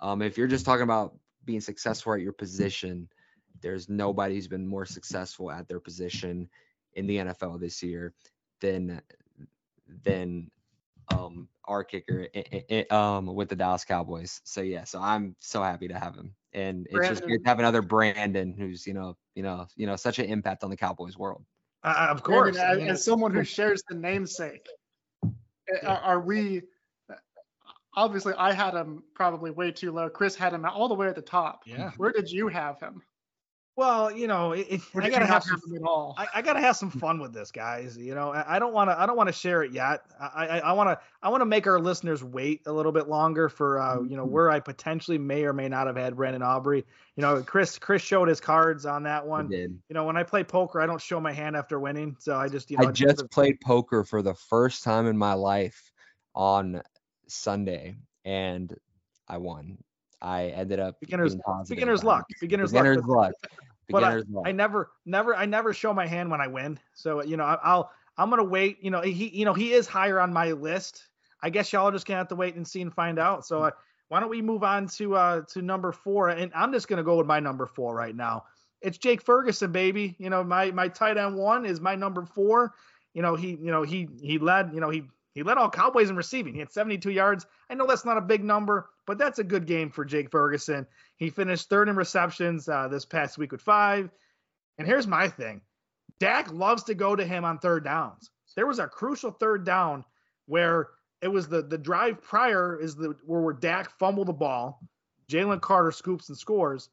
[0.00, 3.08] Um, if you're just talking about being successful at your position,
[3.60, 6.48] there's nobody who's been more successful at their position
[6.94, 8.14] in the NFL this year
[8.60, 9.00] than
[10.04, 10.50] than
[11.12, 14.40] um our kicker it, it, um with the Dallas Cowboys.
[14.44, 17.14] So yeah, so I'm so happy to have him, and it's Brandon.
[17.14, 20.26] just great to have another Brandon who's you know you know you know such an
[20.26, 21.44] impact on the Cowboys world.
[21.82, 24.66] Uh, of course, Brandon, as, as someone who shares the namesake,
[25.24, 26.62] eh, are, are we?
[27.96, 30.08] Obviously, I had him probably way too low.
[30.08, 31.62] Chris had him all the way at the top.
[31.66, 31.90] Yeah.
[31.96, 33.02] Where did you have him?
[33.80, 35.58] Well, you know, it, I gotta have some.
[36.18, 37.96] I, I, gotta have some fun with this, guys.
[37.96, 39.00] You know, I, I don't want to.
[39.00, 40.02] I don't want to share it yet.
[40.20, 41.00] I I want to.
[41.22, 44.26] I want to make our listeners wait a little bit longer for uh, you know
[44.26, 46.84] where I potentially may or may not have had Brandon Aubrey.
[47.16, 49.48] You know, Chris Chris showed his cards on that one.
[49.48, 49.70] did.
[49.88, 52.50] You know, when I play poker, I don't show my hand after winning, so I
[52.50, 52.88] just you know.
[52.88, 55.90] I just played poker for the first time in my life
[56.34, 56.82] on
[57.28, 58.76] Sunday, and
[59.26, 59.78] I won.
[60.20, 61.34] I ended up beginner's
[61.66, 62.26] beginner's luck.
[62.42, 63.32] Beginner's, beginner's luck.
[63.42, 63.50] luck
[63.90, 66.78] but I, I, never, never, I never show my hand when I win.
[66.94, 68.78] So you know, I, I'll, I'm gonna wait.
[68.82, 71.06] You know, he, you know, he is higher on my list.
[71.42, 73.46] I guess y'all are just gonna have to wait and see and find out.
[73.46, 73.70] So uh,
[74.08, 76.28] why don't we move on to uh to number four?
[76.28, 78.44] And I'm just gonna go with my number four right now.
[78.82, 80.16] It's Jake Ferguson, baby.
[80.18, 82.74] You know, my my tight end one is my number four.
[83.14, 84.72] You know, he, you know, he he led.
[84.72, 86.54] You know, he he led all Cowboys in receiving.
[86.54, 87.46] He had 72 yards.
[87.68, 90.86] I know that's not a big number, but that's a good game for Jake Ferguson.
[91.16, 94.08] He finished third in receptions uh, this past week with five.
[94.78, 95.62] And here's my thing
[96.20, 98.30] Dak loves to go to him on third downs.
[98.54, 100.04] There was a crucial third down
[100.46, 100.90] where
[101.20, 104.78] it was the the drive prior is the where, where Dak fumbled the ball.
[105.28, 106.88] Jalen Carter scoops and scores.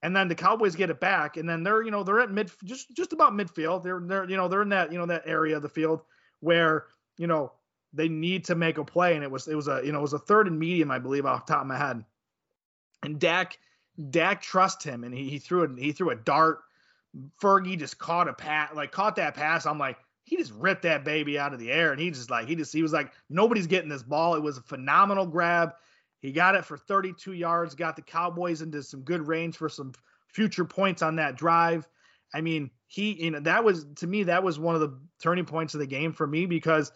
[0.00, 2.52] And then the Cowboys get it back, and then they're you know they're at mid
[2.62, 3.82] just just about midfield.
[3.82, 6.02] They're they're you know they're in that you know that area of the field
[6.38, 6.86] where
[7.16, 7.50] you know
[7.92, 10.02] they need to make a play, and it was it was a you know it
[10.02, 12.04] was a third and medium, I believe, off top of my head.
[13.02, 13.58] And Dak
[14.10, 15.70] Dak trust him, and he, he threw it.
[15.78, 16.60] He threw a dart.
[17.42, 19.66] Fergie just caught a pat, like caught that pass.
[19.66, 22.46] I'm like, he just ripped that baby out of the air, and he just like
[22.46, 24.34] he just he was like, nobody's getting this ball.
[24.34, 25.72] It was a phenomenal grab.
[26.20, 29.92] He got it for 32 yards, got the Cowboys into some good range for some
[30.28, 31.88] future points on that drive.
[32.34, 35.44] I mean, he, you know, that was to me, that was one of the turning
[35.44, 36.92] points of the game for me because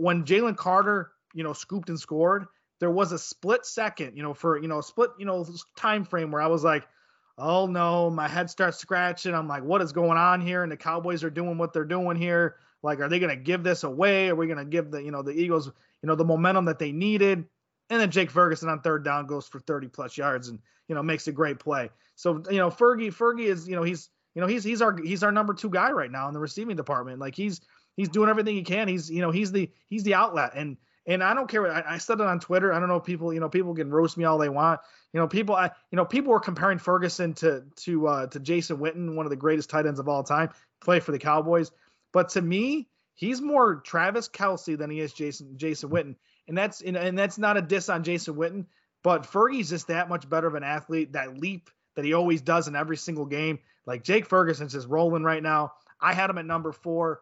[0.00, 2.46] when Jalen Carter, you know, scooped and scored,
[2.80, 5.46] there was a split second, you know, for, you know, split, you know,
[5.76, 6.88] time frame where I was like,
[7.36, 9.34] oh no, my head starts scratching.
[9.34, 10.62] I'm like, what is going on here?
[10.62, 12.56] And the Cowboys are doing what they're doing here.
[12.82, 14.30] Like, are they going to give this away?
[14.30, 16.78] Are we going to give the, you know, the Eagles, you know, the momentum that
[16.78, 17.44] they needed?
[17.90, 21.02] And then Jake Ferguson on third down goes for 30 plus yards and, you know,
[21.02, 21.90] makes a great play.
[22.14, 25.22] So, you know, Fergie, Fergie is, you know, he's, you know, he's, he's our, he's
[25.22, 27.18] our number two guy right now in the receiving department.
[27.18, 27.60] Like he's,
[28.00, 28.88] he's doing everything he can.
[28.88, 30.52] He's, you know, he's the, he's the outlet.
[30.54, 30.76] And,
[31.06, 31.70] and I don't care.
[31.70, 32.72] I, I said it on Twitter.
[32.72, 34.80] I don't know if people, you know, people can roast me all they want.
[35.12, 38.78] You know, people, I, you know, people were comparing Ferguson to, to, uh, to Jason
[38.78, 41.72] Witten, one of the greatest tight ends of all time, play for the Cowboys.
[42.12, 46.16] But to me, he's more Travis Kelce than he is Jason Jason Witten,
[46.48, 48.66] and that's and that's not a diss on Jason Witten,
[49.02, 51.12] but Fergie's just that much better of an athlete.
[51.12, 55.22] That leap that he always does in every single game, like Jake Ferguson's just rolling
[55.22, 55.72] right now.
[56.00, 57.20] I had him at number four.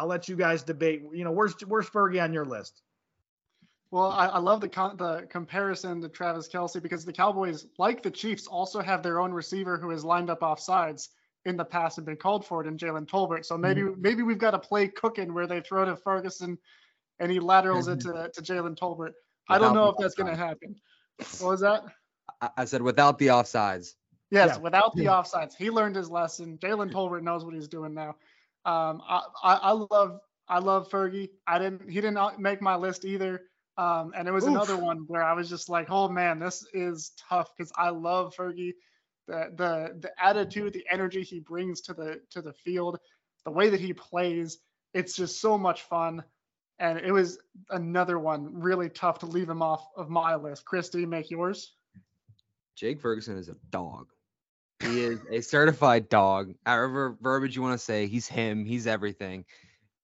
[0.00, 1.02] I'll let you guys debate.
[1.12, 2.80] You know, where's where's Fergie on your list?
[3.90, 8.02] Well, I, I love the con- the comparison to Travis Kelce because the Cowboys, like
[8.02, 11.10] the Chiefs, also have their own receiver who is lined up off sides
[11.44, 13.44] in the past and been called for it in Jalen Tolbert.
[13.44, 14.00] So maybe mm-hmm.
[14.00, 16.56] maybe we've got a play cooking where they throw to Ferguson
[17.18, 18.08] and he laterals mm-hmm.
[18.08, 18.98] it to, to Jalen Tolbert.
[18.98, 19.14] Without
[19.48, 20.76] I don't know if that's going to happen.
[21.40, 21.84] What was that?
[22.56, 23.92] I said without the offsides.
[24.30, 24.58] Yes, yeah.
[24.58, 25.54] without the offsides.
[25.54, 26.56] He learned his lesson.
[26.56, 28.14] Jalen Tolbert knows what he's doing now.
[28.64, 31.30] Um, I, I, I love I love Fergie.
[31.46, 33.42] I didn't he didn't make my list either.
[33.78, 34.50] Um, and it was Oof.
[34.50, 38.34] another one where I was just like, oh man, this is tough because I love
[38.36, 38.72] Fergie
[39.30, 42.98] the the the attitude, the energy he brings to the to the field,
[43.44, 44.58] the way that he plays,
[44.92, 46.22] it's just so much fun.
[46.78, 47.38] And it was
[47.68, 50.64] another one really tough to leave him off of my list.
[50.64, 51.74] Chris, do you make yours?
[52.74, 54.08] Jake Ferguson is a dog.
[54.80, 56.54] He is a certified dog.
[56.64, 58.64] However verbiage you want to say, he's him.
[58.64, 59.44] He's everything.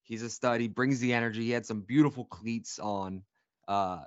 [0.03, 0.61] He's a stud.
[0.61, 1.43] He brings the energy.
[1.43, 3.23] He had some beautiful cleats on
[3.69, 4.01] uh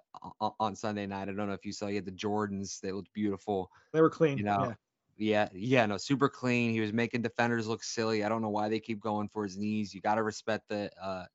[0.59, 1.23] on Sunday night.
[1.23, 1.87] I don't know if you saw.
[1.87, 2.79] He had the Jordans.
[2.79, 3.69] They looked beautiful.
[3.91, 4.37] They were clean.
[4.37, 4.73] You know, yeah.
[5.21, 6.71] Yeah, yeah, no, super clean.
[6.71, 8.23] He was making defenders look silly.
[8.23, 9.93] I don't know why they keep going for his knees.
[9.93, 11.25] You got to respect the uh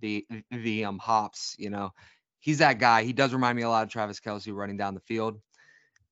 [0.00, 1.90] the the um hops, you know.
[2.40, 3.02] He's that guy.
[3.02, 5.38] He does remind me a lot of Travis Kelce running down the field.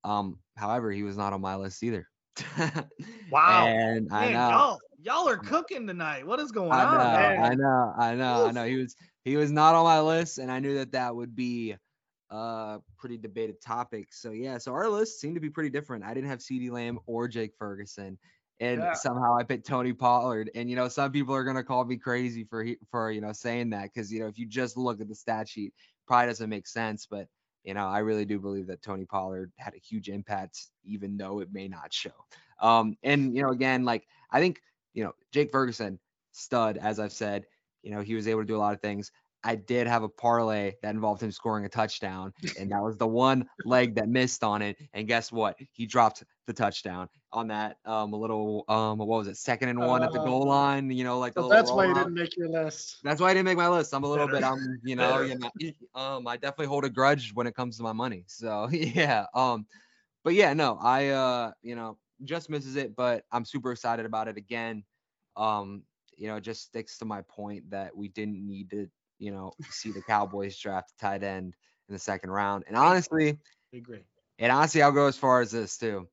[0.03, 2.07] Um, however, he was not on my list either.
[3.31, 3.67] wow.
[3.67, 5.47] And man, I know y'all, y'all are mm.
[5.47, 6.27] cooking tonight.
[6.27, 6.99] What is going I on?
[6.99, 7.43] Man?
[7.43, 8.65] I know, I know, I know.
[8.65, 11.77] He was he was not on my list, and I knew that that would be
[12.31, 14.09] a pretty debated topic.
[14.13, 16.05] So yeah, so our list seemed to be pretty different.
[16.05, 18.19] I didn't have CeeDee Lamb or Jake Ferguson.
[18.61, 18.93] And yeah.
[18.95, 20.51] somehow I picked Tony Pollard.
[20.55, 23.71] And you know, some people are gonna call me crazy for for you know saying
[23.71, 25.73] that because you know if you just look at the stat sheet,
[26.07, 27.07] probably doesn't make sense.
[27.07, 27.29] But
[27.65, 31.41] you know, I really do believe that Tony Pollard had a huge impact, even though
[31.41, 32.13] it may not show.
[32.61, 34.61] Um, and you know, again, like I think
[34.93, 35.99] you know Jake Ferguson,
[36.33, 37.47] stud, as I've said.
[37.83, 39.11] You know, he was able to do a lot of things.
[39.45, 43.07] I did have a parlay that involved him scoring a touchdown, and that was the
[43.07, 44.77] one leg that missed on it.
[44.95, 45.57] And guess what?
[45.73, 49.81] He dropped the touchdown on that um a little um what was it second and
[49.85, 50.91] one uh, at the goal uh, line?
[50.91, 52.99] You know, like so that's why you didn't make your list.
[53.03, 53.93] That's why I didn't make my list.
[53.95, 55.51] I'm a little bit um you know you know
[55.95, 58.25] um I definitely hold a grudge when it comes to my money.
[58.27, 59.67] So yeah um
[60.23, 64.29] but yeah no I uh you know just misses it, but I'm super excited about
[64.29, 64.85] it again.
[65.37, 65.85] Um
[66.17, 68.89] you know, it just sticks to my point that we didn't need to
[69.25, 71.55] you know, see the Cowboys draft a tight end
[71.89, 72.65] in the second round.
[72.69, 73.39] And honestly,
[73.73, 74.05] I agree.
[74.39, 76.09] And honestly, I'll go as far as this too.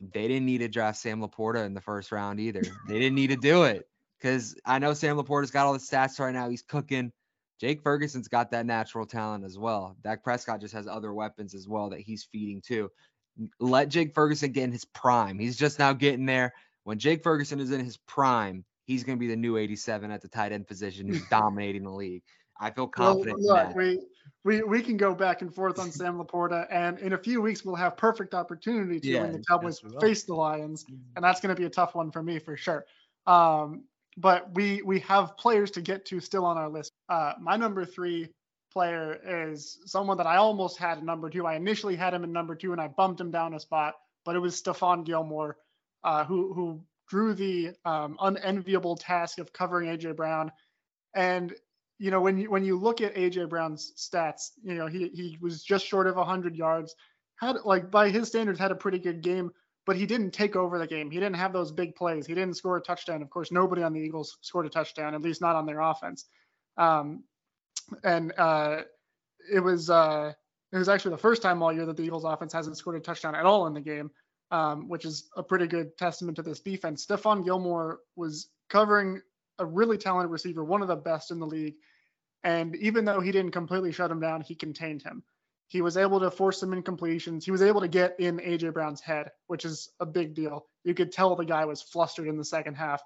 [0.00, 2.62] They didn't need to draft Sam LaPorta in the first round either.
[2.88, 3.88] they didn't need to do it
[4.20, 6.50] because I know Sam LaPorta's got all the stats right now.
[6.50, 7.12] He's cooking.
[7.60, 9.96] Jake Ferguson's got that natural talent as well.
[10.02, 12.90] Dak Prescott just has other weapons as well that he's feeding too.
[13.60, 15.38] Let Jake Ferguson get in his prime.
[15.38, 16.52] He's just now getting there.
[16.84, 20.20] When Jake Ferguson is in his prime, he's going to be the new 87 at
[20.20, 22.22] the tight end position who's dominating the league.
[22.62, 23.38] I feel confident.
[23.40, 23.98] Well, look, we,
[24.44, 27.64] we we can go back and forth on Sam LaPorta, and in a few weeks
[27.64, 30.86] we'll have perfect opportunity to yeah, when the Cowboys face the Lions,
[31.16, 32.86] and that's going to be a tough one for me for sure.
[33.26, 33.82] Um,
[34.16, 36.92] but we we have players to get to still on our list.
[37.08, 38.28] Uh, my number three
[38.72, 39.18] player
[39.50, 41.46] is someone that I almost had in number two.
[41.46, 43.94] I initially had him in number two, and I bumped him down a spot,
[44.24, 45.56] but it was Stephon Gilmore,
[46.04, 50.52] uh, who who drew the um, unenviable task of covering AJ Brown.
[51.14, 51.52] And
[52.02, 55.38] you know, when you when you look at AJ Brown's stats, you know, he he
[55.40, 56.96] was just short of 100 yards.
[57.36, 59.52] Had like by his standards had a pretty good game,
[59.86, 61.12] but he didn't take over the game.
[61.12, 62.26] He didn't have those big plays.
[62.26, 63.22] He didn't score a touchdown.
[63.22, 66.24] Of course, nobody on the Eagles scored a touchdown, at least not on their offense.
[66.76, 67.22] Um,
[68.02, 68.80] and uh,
[69.52, 70.32] it was uh,
[70.72, 73.00] it was actually the first time all year that the Eagles offense hasn't scored a
[73.00, 74.10] touchdown at all in the game,
[74.50, 77.06] um, which is a pretty good testament to this defense.
[77.06, 79.20] Stephon Gilmore was covering
[79.60, 81.76] a really talented receiver, one of the best in the league.
[82.44, 85.22] And even though he didn't completely shut him down, he contained him.
[85.68, 87.44] He was able to force some incompletions.
[87.44, 90.66] He was able to get in AJ Brown's head, which is a big deal.
[90.84, 93.02] You could tell the guy was flustered in the second half.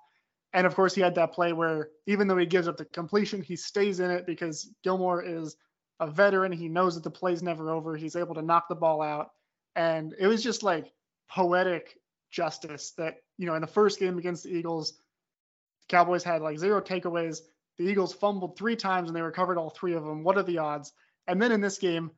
[0.53, 3.43] And of course, he had that play where even though he gives up the completion,
[3.43, 5.57] he stays in it because Gilmore is
[6.01, 6.51] a veteran.
[6.51, 7.97] He knows that the play's never over.
[7.97, 9.31] He's able to knock the ball out.
[9.75, 10.93] And it was just like
[11.31, 11.99] poetic
[12.31, 16.59] justice that, you know, in the first game against the Eagles, the Cowboys had like
[16.59, 17.41] zero takeaways.
[17.79, 20.25] The Eagles fumbled three times and they recovered all three of them.
[20.25, 20.93] What are the odds?
[21.27, 22.11] And then in this game,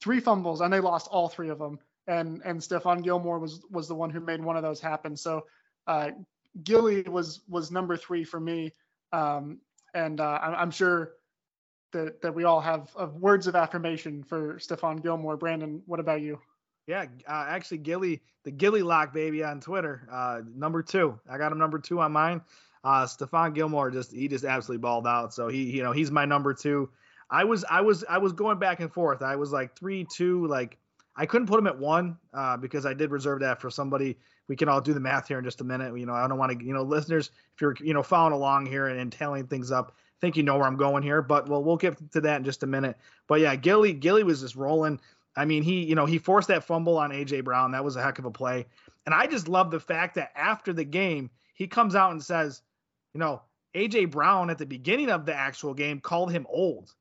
[0.00, 1.78] three fumbles and they lost all three of them.
[2.06, 5.16] And and Stephon Gilmore was was the one who made one of those happen.
[5.16, 5.46] So
[5.86, 6.10] uh,
[6.64, 8.72] Gilly was was number three for me.
[9.12, 9.60] Um,
[9.94, 11.12] and uh, I'm sure
[11.92, 15.36] that that we all have of words of affirmation for Stephon Gilmore.
[15.36, 16.40] Brandon, what about you?
[16.86, 21.18] Yeah, uh, actually, Gilly, the Gilly Lock baby on Twitter, uh, number two.
[21.28, 22.40] I got him number two on mine.
[22.82, 25.34] Uh, Stephon Gilmore just he just absolutely balled out.
[25.34, 26.90] So he, you know, he's my number two.
[27.30, 29.22] I was I was I was going back and forth.
[29.22, 30.78] I was like three two, like
[31.16, 34.16] I couldn't put him at one uh, because I did reserve that for somebody.
[34.48, 35.96] We can all do the math here in just a minute.
[35.98, 38.66] You know, I don't want to, you know, listeners, if you're, you know, following along
[38.66, 41.20] here and, and tallying things up, I think you know where I'm going here.
[41.20, 42.96] But well, we'll get to that in just a minute.
[43.26, 44.98] But yeah, Gilly, Gilly was just rolling.
[45.36, 47.72] I mean, he, you know, he forced that fumble on AJ Brown.
[47.72, 48.66] That was a heck of a play.
[49.06, 52.62] And I just love the fact that after the game, he comes out and says,
[53.14, 53.42] you know,
[53.74, 56.94] AJ Brown at the beginning of the actual game called him old.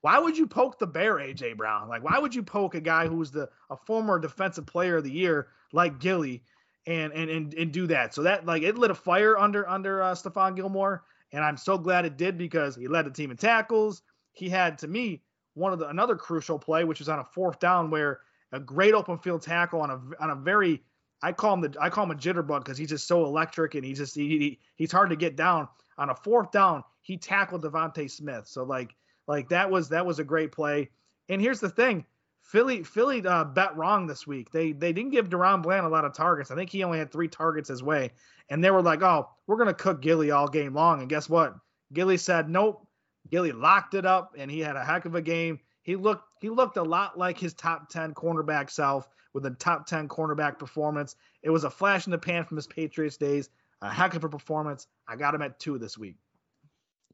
[0.00, 1.88] Why would you poke the bear, AJ Brown?
[1.88, 5.10] Like, why would you poke a guy who's the a former defensive player of the
[5.10, 6.44] year like Gilly
[6.86, 8.14] and and and, and do that?
[8.14, 11.78] So that like it lit a fire under under uh, Stephon Gilmore, and I'm so
[11.78, 14.02] glad it did because he led the team in tackles.
[14.32, 15.22] He had to me
[15.54, 18.20] one of the another crucial play, which was on a fourth down where
[18.52, 20.82] a great open field tackle on a on a very
[21.24, 23.84] I call him the I call him a jitterbug because he's just so electric and
[23.84, 25.68] he's just he, he, he's hard to get down.
[25.96, 28.46] On a fourth down, he tackled DeVonta Smith.
[28.46, 28.94] So like
[29.26, 30.90] like that was that was a great play.
[31.30, 32.04] And here's the thing,
[32.42, 34.50] Philly Philly uh, bet wrong this week.
[34.50, 36.50] They they didn't give DaRon Bland a lot of targets.
[36.50, 38.10] I think he only had three targets his way,
[38.50, 41.54] and they were like, "Oh, we're gonna cook Gilly all game long." And guess what?
[41.94, 42.86] Gilly said, "Nope."
[43.30, 45.58] Gilly locked it up, and he had a heck of a game.
[45.84, 49.86] He looked he looked a lot like his top ten cornerback self with a top
[49.86, 51.14] ten cornerback performance.
[51.42, 53.50] It was a flash in the pan from his Patriots days.
[53.82, 54.86] A heck of a performance.
[55.06, 56.16] I got him at two this week.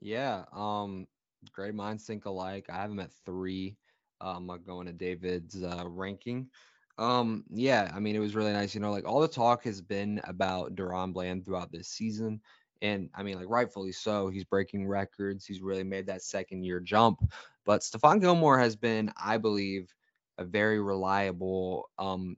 [0.00, 1.08] Yeah, um,
[1.52, 2.66] great minds think alike.
[2.70, 3.76] I have him at three.
[4.20, 6.48] Um, I'm going to David's uh, ranking.
[6.96, 8.74] Um, yeah, I mean, it was really nice.
[8.74, 12.40] You know, like all the talk has been about DaRon Bland throughout this season.
[12.82, 14.28] And I mean, like rightfully so.
[14.28, 15.44] He's breaking records.
[15.46, 17.20] He's really made that second year jump.
[17.66, 19.92] But Stephon Gilmore has been, I believe,
[20.38, 22.36] a very reliable um,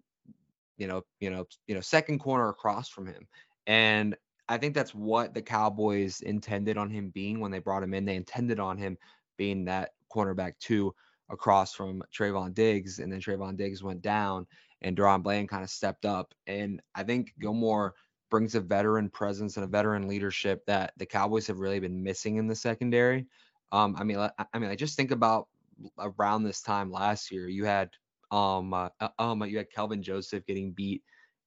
[0.83, 3.29] you know, you know, you know, second corner across from him.
[3.67, 4.17] And
[4.49, 8.05] I think that's what the Cowboys intended on him being when they brought him in.
[8.05, 8.99] They intended on him
[9.37, 10.95] being that cornerback two
[11.31, 14.47] across from Trevon Diggs, and then Trevon Diggs went down,
[14.83, 16.35] and DaRon Bland kind of stepped up.
[16.47, 17.95] And I think Gilmore
[18.33, 22.37] brings a veteran presence and a veteran leadership that the Cowboys have really been missing
[22.37, 23.27] in the secondary.
[23.73, 25.49] Um, I mean, I, I mean, I just think about
[25.99, 27.91] around this time last year, you had
[28.31, 31.03] um, uh, uh um, you had Kelvin Joseph getting beat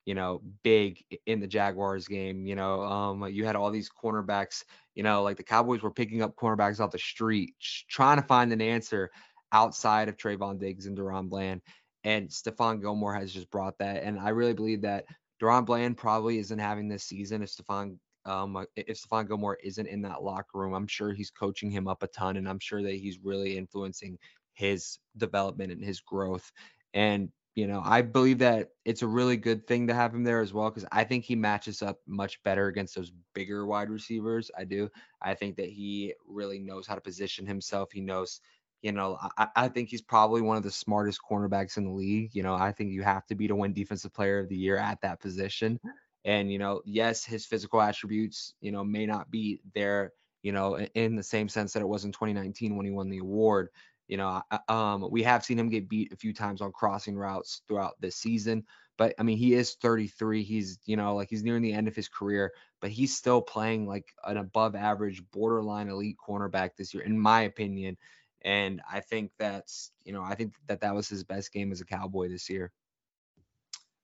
[0.06, 2.46] you know, big in the Jaguars game.
[2.46, 4.64] You know, um, you had all these cornerbacks,
[4.94, 7.56] you know, like the Cowboys were picking up cornerbacks off the street,
[7.90, 9.10] trying to find an answer
[9.52, 11.62] outside of Trevon Diggs and DaRon Bland.
[12.04, 14.04] And Stephon Gilmore has just brought that.
[14.04, 15.06] And I really believe that
[15.42, 19.88] DaRon Bland probably isn't having this season if Stephon um, uh, if Stephon Gilmore isn't
[19.88, 20.74] in that locker room.
[20.74, 24.18] I'm sure he's coaching him up a ton, and I'm sure that he's really influencing
[24.54, 26.52] his development and his growth.
[26.94, 30.42] And you know, I believe that it's a really good thing to have him there
[30.42, 34.52] as well because I think he matches up much better against those bigger wide receivers.
[34.58, 34.90] I do.
[35.22, 37.94] I think that he really knows how to position himself.
[37.94, 38.42] He knows,
[38.86, 42.36] you know, I, I think he's probably one of the smartest cornerbacks in the league.
[42.36, 44.78] You know, I think you have to be to win Defensive Player of the Year
[44.78, 45.80] at that position.
[46.24, 50.14] And, you know, yes, his physical attributes, you know, may not be there,
[50.44, 53.18] you know, in the same sense that it was in 2019 when he won the
[53.18, 53.70] award.
[54.08, 57.64] You know, um, we have seen him get beat a few times on crossing routes
[57.68, 58.66] throughout this season,
[59.00, 60.44] but I mean, he is 33.
[60.44, 63.88] He's, you know, like he's nearing the end of his career, but he's still playing
[63.88, 67.98] like an above average, borderline elite cornerback this year, in my opinion.
[68.46, 71.82] And I think that's, you know, I think that that was his best game as
[71.82, 72.72] a Cowboy this year.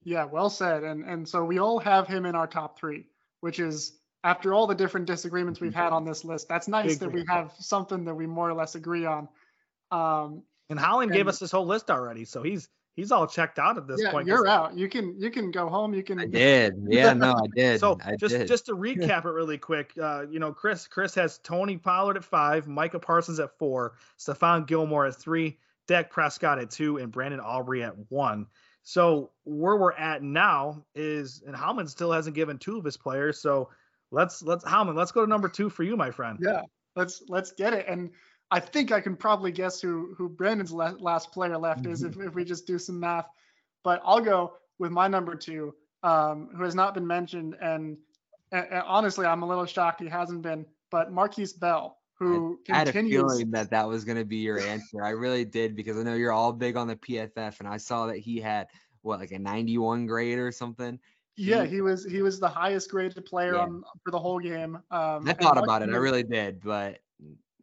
[0.04, 0.84] Yeah, well said.
[0.84, 3.06] And and so we all have him in our top three,
[3.42, 6.50] which is after all the different disagreements we've had on this list.
[6.50, 9.30] That's nice that we have something that we more or less agree on.
[9.92, 13.60] Um, And Halling and, gave us this whole list already, so he's he's all checked
[13.60, 14.28] out at this yeah, point.
[14.28, 14.78] You're out.
[14.78, 15.94] You can you can go home.
[15.94, 16.20] You can.
[16.20, 16.76] I did.
[16.92, 17.80] Yeah, no, I did.
[17.80, 18.48] so I just did.
[18.48, 22.24] just to recap it really quick, uh, you know, Chris Chris has Tony Pollard at
[22.24, 27.39] five, Micah Parsons at four, Stephon Gilmore at three, Dak Prescott at two, and Brandon
[27.39, 28.48] Aubrey at one.
[28.84, 33.39] So where we're at now is, and Howman still hasn't given two of his players.
[33.39, 33.70] So
[34.12, 36.39] let's let's Howman, let's go to number two for you, my friend.
[36.42, 36.62] Yeah,
[36.96, 37.86] let's let's get it.
[37.88, 38.12] And
[38.52, 42.36] I think I can probably guess who who Brandon's last player left is if, if
[42.36, 43.28] we just do some math.
[43.84, 45.74] But I'll go with my number two,
[46.04, 47.97] um, who has not been mentioned, and,
[48.52, 50.66] and, and, honestly, I'm a little shocked he hasn't been.
[50.91, 53.16] But Markquese Bell, who I, had continues.
[53.16, 55.04] a feeling that that was going to be your answer.
[55.04, 58.08] I really did because I know you're all big on the PFF, and I saw
[58.08, 58.68] that he had
[59.02, 60.99] what like a 91 grade or something.
[61.38, 63.62] Yeah, he was he was the highest graded player yeah.
[63.62, 64.76] on for the whole game.
[64.91, 66.99] Um, I thought about it, I really did, but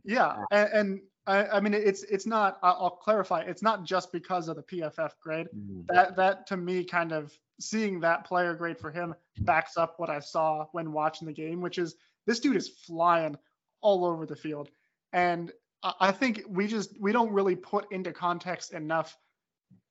[0.05, 2.59] yeah, and, and I, I, mean it's it's not.
[2.63, 3.43] I'll clarify.
[3.43, 5.49] It's not just because of the PFF grade.
[5.55, 5.83] Mm-hmm.
[5.89, 10.11] That that to me kind of seeing that player grade for him backs up what
[10.11, 11.97] I saw when watching the game, which is
[12.27, 13.37] this dude is flying
[13.81, 14.71] all over the field,
[15.13, 19.17] and I think we just we don't really put into context enough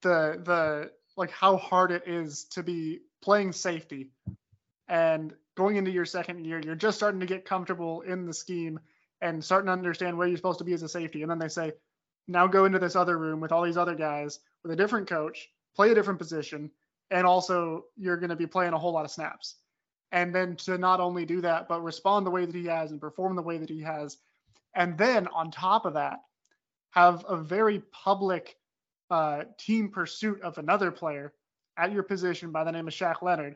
[0.02, 4.12] the the like how hard it is to be playing safety
[4.88, 8.80] and going into your second year you're just starting to get comfortable in the scheme
[9.22, 11.22] and starting to understand where you're supposed to be as a safety.
[11.22, 11.74] And then they say,
[12.28, 15.50] now go into this other room with all these other guys with a different coach,
[15.76, 16.70] play a different position,
[17.10, 19.56] and also you're going to be playing a whole lot of snaps.
[20.12, 23.02] And then to not only do that, but respond the way that he has and
[23.02, 24.18] perform the way that he has.
[24.76, 26.20] And then on top of that,
[26.92, 28.58] have a very public
[29.10, 31.34] uh, team pursuit of another player
[31.78, 33.56] at your position by the name of Shaq Leonard.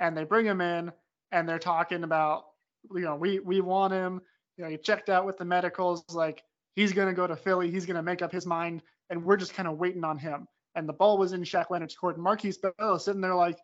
[0.00, 0.92] And they bring him in
[1.32, 2.46] and they're talking about,
[2.94, 4.20] you know, we we want him
[4.58, 6.42] you know, he checked out with the medicals, like
[6.74, 9.36] he's going to go to Philly, he's going to make up his mind, and we're
[9.36, 10.48] just kind of waiting on him.
[10.74, 13.58] And the ball was in Shaq Leonard's court, and Markquese Bell sitting there like,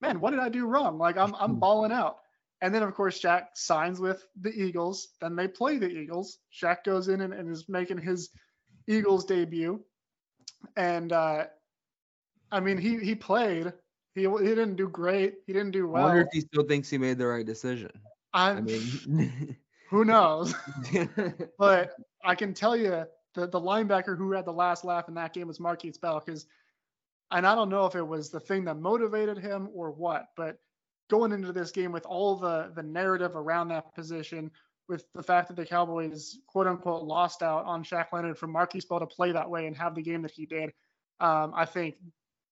[0.00, 0.98] man, what did I do wrong?
[0.98, 2.18] Like I'm I'm balling out.
[2.62, 5.08] And then of course Shaq signs with the Eagles.
[5.20, 6.38] Then they play the Eagles.
[6.52, 8.30] Shaq goes in and, and is making his
[8.86, 9.82] Eagles debut.
[10.76, 11.46] And uh,
[12.52, 13.72] I mean he he played.
[14.14, 15.36] He he didn't do great.
[15.46, 16.04] He didn't do well.
[16.04, 17.90] I wonder if he still thinks he made the right decision.
[18.32, 19.56] I'm, I mean
[19.90, 20.54] Who knows?
[21.58, 25.34] but I can tell you the, the linebacker who had the last laugh in that
[25.34, 26.46] game was Markquese Bell because,
[27.32, 30.58] and I don't know if it was the thing that motivated him or what, but
[31.10, 34.52] going into this game with all the the narrative around that position,
[34.88, 38.88] with the fact that the Cowboys quote unquote lost out on Shaq Leonard for Markquese
[38.88, 40.70] Bell to play that way and have the game that he did,
[41.18, 41.96] um, I think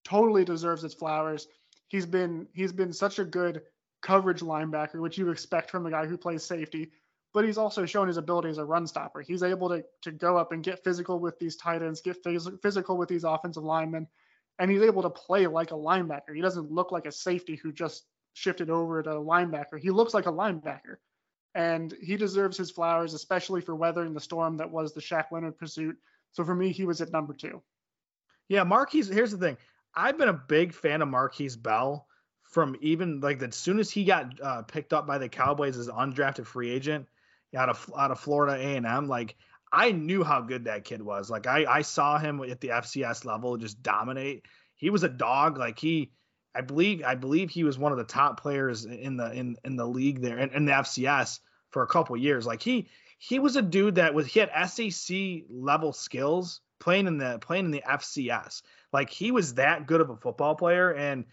[0.05, 1.47] totally deserves its flowers.
[1.87, 3.63] He's been he's been such a good
[4.03, 6.91] coverage linebacker, which you expect from a guy who plays safety
[7.39, 9.21] but he's also shown his ability as a run stopper.
[9.21, 12.61] He's able to to go up and get physical with these tight ends, get phys-
[12.63, 14.09] physical with these offensive linemen,
[14.59, 16.35] and he's able to play like a linebacker.
[16.35, 19.79] He doesn't look like a safety who just shifted over to a linebacker.
[19.81, 20.97] He looks like a linebacker,
[21.55, 25.59] and he deserves his flowers, especially for weathering the storm that was the Shaq Leonard
[25.59, 25.97] pursuit.
[26.33, 27.63] So for me, he was at number two.
[28.49, 29.15] Yeah, Markquese.
[29.15, 29.59] Here's the thing.
[29.95, 32.09] I've been a big fan of Markquese Bell
[32.43, 35.87] from even like as soon as he got uh, picked up by the Cowboys as
[35.87, 37.07] undrafted free agent
[37.57, 39.09] out of out of Florida A and M.
[39.09, 39.37] Like
[39.73, 41.31] I knew how good that kid was.
[41.31, 44.47] Like I I saw him at the FCS level just dominate.
[44.77, 45.59] He was a dog.
[45.59, 46.13] Like he,
[46.55, 49.77] I believe I believe he was one of the top players in the in in
[49.77, 51.41] the league there in, in the FCS
[51.71, 52.47] for a couple years.
[52.47, 52.89] Like he
[53.19, 55.17] he was a dude that was he had SEC
[55.51, 58.63] level skills playing in the playing in the FCS.
[58.93, 61.25] Like he was that good of a football player and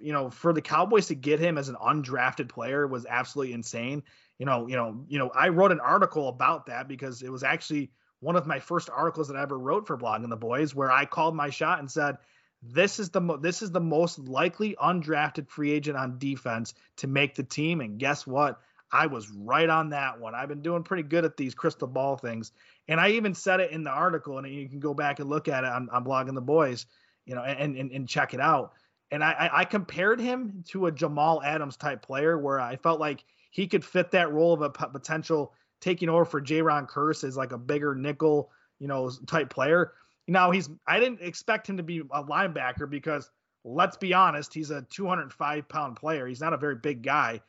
[0.00, 4.02] you know for the Cowboys to get him as an undrafted player was absolutely insane
[4.38, 7.42] you know, you know, you know, I wrote an article about that because it was
[7.42, 10.90] actually one of my first articles that I ever wrote for Blogging the Boys, where
[10.90, 12.16] I called my shot and said,
[12.62, 17.06] "This is the mo- this is the most likely undrafted free agent on defense to
[17.06, 18.60] make the team." And guess what?
[18.90, 20.34] I was right on that one.
[20.34, 22.52] I've been doing pretty good at these crystal ball things,
[22.88, 25.48] and I even said it in the article, and you can go back and look
[25.48, 26.86] at it on, on Blogging the Boys,
[27.26, 28.72] you know, and and, and check it out.
[29.10, 33.24] And I, I compared him to a Jamal Adams type player, where I felt like
[33.54, 37.52] he could fit that role of a potential taking over for Jayron Kearse as like
[37.52, 38.50] a bigger nickel,
[38.80, 39.92] you know, type player.
[40.26, 43.30] Now he's I didn't expect him to be a linebacker because
[43.62, 46.26] let's be honest, he's a 205 pound player.
[46.26, 47.40] He's not a very big guy,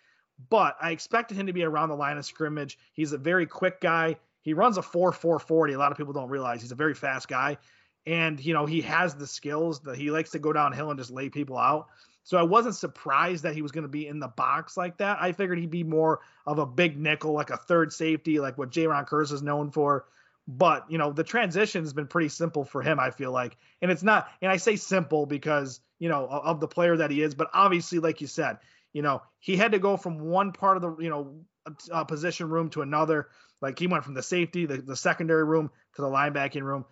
[0.52, 2.78] but I expected him to be around the line of scrimmage.
[2.94, 4.18] He's a very quick guy.
[4.44, 5.74] He runs a 4 4 40.
[5.74, 7.58] A lot of people don't realize he's a very fast guy.
[8.06, 11.10] And, you know, he has the skills that he likes to go downhill and just
[11.10, 11.88] lay people out.
[12.26, 15.20] So I wasn't surprised that he was going to be in the box like that.
[15.22, 18.72] I figured he'd be more of a big nickel, like a third safety, like what
[18.72, 20.06] Jayron Kearse is known for.
[20.48, 23.00] but you know the transition has been pretty simple for him.
[23.00, 24.30] I feel like, and it's not.
[24.42, 28.00] And I say simple because you know of the player that he is, but obviously,
[28.00, 28.58] like you said,
[28.94, 31.46] you know he had to go from one part of the you know
[31.92, 33.30] uh, position room to another.
[33.62, 36.86] Like he went from the safety, the, the secondary room to the linebacking room.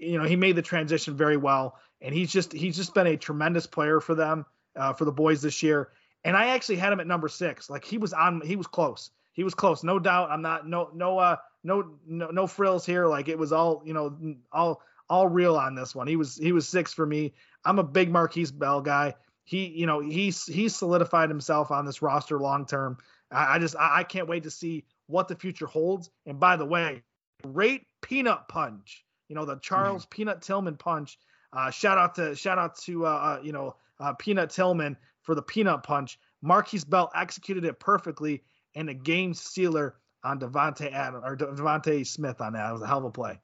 [0.00, 3.16] You know, he made the transition very well, and he's just he's just been a
[3.16, 4.46] tremendous player for them,
[4.80, 5.90] uh, for the boys this year.
[6.24, 7.70] And I actually had him at number six.
[7.70, 9.10] Like he was on, he was close.
[9.32, 10.30] He was close, no doubt.
[10.30, 13.06] I'm not no no uh no no no frills here.
[13.06, 16.06] Like it was all you know all all real on this one.
[16.06, 17.32] He was he was six for me.
[17.64, 19.14] I'm a big Markquese Bell guy.
[19.44, 22.98] He you know he's he's solidified himself on this roster long term.
[23.30, 26.10] I, I just I, I can't wait to see what the future holds.
[26.26, 27.02] And by the way,
[27.42, 29.04] great peanut punch.
[29.28, 30.10] You know the Charles mm-hmm.
[30.10, 31.18] Peanut Tillman punch.
[31.52, 35.34] Uh, shout out to shout out to uh, uh, you know uh, Peanut Tillman for
[35.34, 36.18] the peanut punch.
[36.44, 38.42] Markquese Bell executed it perfectly
[38.74, 42.70] and a game sealer on Davante Adam or DeVonta Smith on that.
[42.70, 43.40] It was a hell of a play.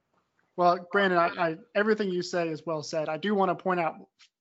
[0.55, 3.09] Well, Brandon, I, I, everything you say is well said.
[3.09, 3.95] I do want to point out,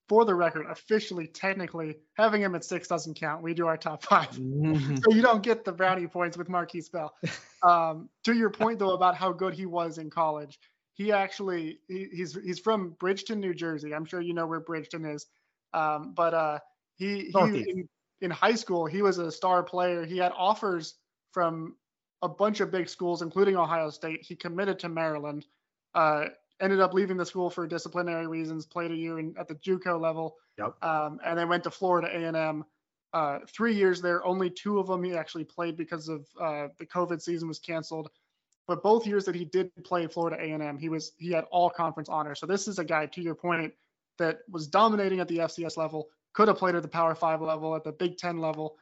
[0.09, 3.43] for the record, officially, technically, having him at six doesn't count.
[3.43, 4.97] We do our top 5 mm-hmm.
[4.97, 7.15] so you don't get the brownie points with Markquese Bell.
[7.63, 10.61] Um, to your point though about how good he was in college,
[10.93, 13.95] he actually he, he's he's from Bridgeton, New Jersey.
[13.95, 15.27] I'm sure you know where Bridgeton is,
[15.73, 16.59] um, but uh,
[16.97, 17.89] he he in,
[18.21, 20.05] in high school he was a star player.
[20.05, 20.95] He had offers
[21.33, 21.77] from
[22.23, 24.23] a bunch of big schools, including Ohio State.
[24.23, 25.47] He committed to Maryland,
[25.95, 26.27] uh,
[26.61, 30.01] ended up leaving the school for disciplinary reasons, played a year in, at the JUCO
[30.01, 30.75] level, yep.
[30.83, 32.65] um, and then went to Florida A&M.
[33.13, 36.87] Uh, three years there, only two of them he actually played because of uh, the
[36.87, 38.11] COVID season was canceled.
[38.67, 42.09] But both years that he did play Florida A&M, he was he had all conference
[42.09, 42.41] honors.
[42.41, 43.73] So this is a guy, to your point,
[44.19, 47.75] that was dominating at the FCS level, could have played at the Power Five level,
[47.75, 48.77] at the Big Ten level,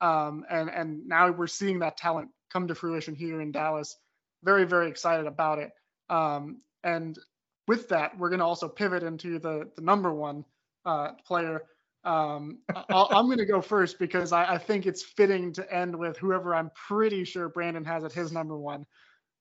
[0.00, 3.96] um, and and now we're seeing that talent come to fruition here in Dallas.
[4.44, 5.70] Very, very excited about it.
[6.10, 7.18] Um, and
[7.66, 10.44] with that, we're going to also pivot into the, the number one
[10.84, 11.62] uh, player.
[12.04, 15.94] Um, i am going to go first because I, I, think it's fitting to end
[15.94, 18.86] with whoever I'm pretty sure Brandon has at his number one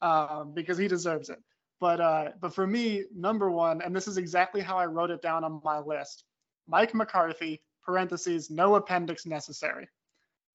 [0.04, 1.39] um, because he deserves it.
[1.82, 5.23] But uh, but for me, number one, and this is exactly how I wrote it
[5.23, 6.23] down on my list:
[6.67, 9.89] Mike McCarthy (parentheses no appendix necessary),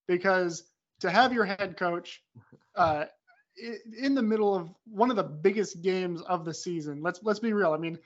[0.06, 0.62] because
[1.00, 2.22] to have your head coach
[2.76, 3.06] uh,
[3.98, 7.02] in the middle of one of the biggest games of the season.
[7.02, 7.72] Let's let's be real.
[7.72, 7.98] I mean,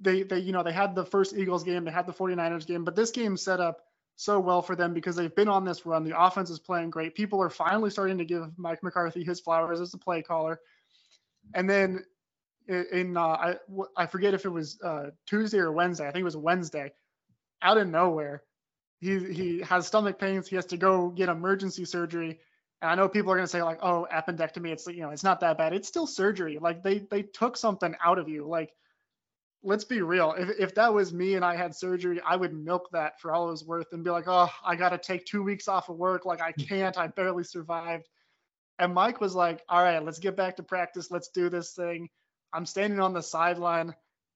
[0.00, 2.82] they they you know they had the first Eagles game, they had the 49ers game,
[2.82, 3.82] but this game set up
[4.16, 6.02] so well for them because they've been on this run.
[6.02, 7.14] The offense is playing great.
[7.14, 10.60] People are finally starting to give Mike McCarthy his flowers as a play caller.
[11.52, 12.04] And then
[12.68, 13.54] in uh, I
[13.96, 16.06] I forget if it was uh, Tuesday or Wednesday.
[16.06, 16.92] I think it was Wednesday.
[17.62, 18.42] Out of nowhere,
[19.00, 20.48] he he has stomach pains.
[20.48, 22.40] He has to go get emergency surgery.
[22.82, 25.24] And I know people are going to say like, "Oh, appendectomy, it's you know, it's
[25.24, 25.72] not that bad.
[25.72, 26.58] It's still surgery.
[26.60, 28.46] Like they they took something out of you.
[28.46, 28.72] Like
[29.62, 30.34] let's be real.
[30.38, 33.48] If if that was me and I had surgery, I would milk that for all
[33.48, 35.96] it was worth and be like, "Oh, I got to take 2 weeks off of
[35.96, 36.24] work.
[36.26, 36.96] Like I can't.
[36.98, 38.08] I barely survived."
[38.78, 41.10] And Mike was like, "All right, let's get back to practice.
[41.10, 42.08] Let's do this thing."
[42.54, 43.94] I'm standing on the sideline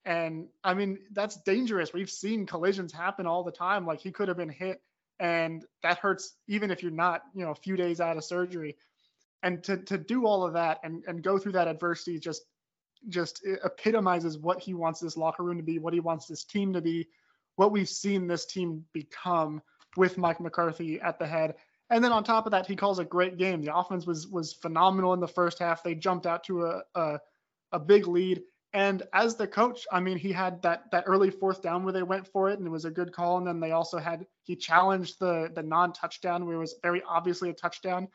[0.08, 1.92] and I mean, that's dangerous.
[1.92, 3.86] We've seen collisions happen all the time.
[3.86, 4.80] Like he could have been hit,
[5.20, 8.76] and that hurts even if you're not, you know, a few days out of surgery.
[9.42, 12.42] And to to do all of that and and go through that adversity just
[13.08, 16.72] just epitomizes what he wants this locker room to be, what he wants this team
[16.72, 17.08] to be,
[17.56, 19.60] what we've seen this team become
[19.96, 21.54] with Mike McCarthy at the head.
[21.90, 23.60] And then on top of that, he calls a great game.
[23.62, 25.82] The offense was was phenomenal in the first half.
[25.82, 27.20] They jumped out to a, a,
[27.72, 28.42] a big lead
[28.74, 32.02] and as the coach, I mean, he had that that early fourth down where they
[32.02, 33.38] went for it, and it was a good call.
[33.38, 37.48] And then they also had he challenged the the non-touchdown where it was very obviously
[37.48, 38.08] a touchdown.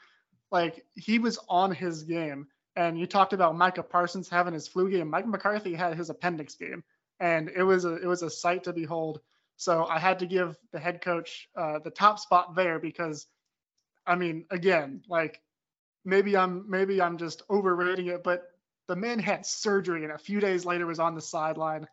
[0.52, 2.48] Like he was on his game.
[2.76, 5.08] And you talked about Micah Parsons having his flu game.
[5.08, 6.84] Mike McCarthy had his appendix game,
[7.20, 9.22] and it was a it was a sight to behold.
[9.58, 13.28] So I had to give the head coach uh, the top spot there because,
[14.08, 15.40] I mean, again, like
[16.04, 18.53] maybe I'm maybe I'm just overrating it, but
[18.88, 21.88] the man had surgery and a few days later was on the sideline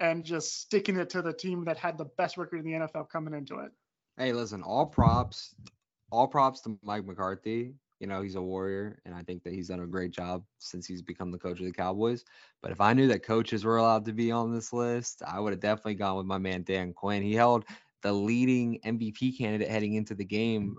[0.00, 3.08] and just sticking it to the team that had the best record in the NFL
[3.08, 3.70] coming into it.
[4.16, 5.54] Hey, listen, all props,
[6.10, 7.74] all props to Mike McCarthy.
[8.00, 10.86] You know, he's a warrior, and I think that he's done a great job since
[10.86, 12.24] he's become the coach of the Cowboys.
[12.60, 15.52] But if I knew that coaches were allowed to be on this list, I would
[15.52, 17.22] have definitely gone with my man Dan Quinn.
[17.22, 17.64] He held
[18.02, 20.74] the leading MVP candidate heading into the game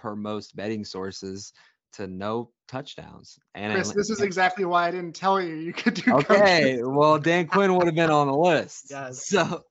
[0.00, 1.52] per most betting sources
[1.96, 3.38] to no touchdowns.
[3.54, 6.14] And Chris, I, this is exactly why I didn't tell you you could do.
[6.14, 8.86] Okay, well Dan Quinn would have been on the list.
[8.90, 9.26] Yes.
[9.26, 9.64] So,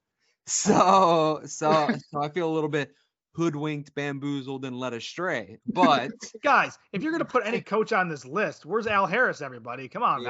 [0.45, 2.91] so, so, so I feel a little bit
[3.34, 5.57] hoodwinked, bamboozled, and led astray.
[5.73, 6.11] But
[6.43, 9.41] guys, if you're gonna put any coach on this list, where's Al Harris?
[9.41, 10.30] Everybody, come on yeah.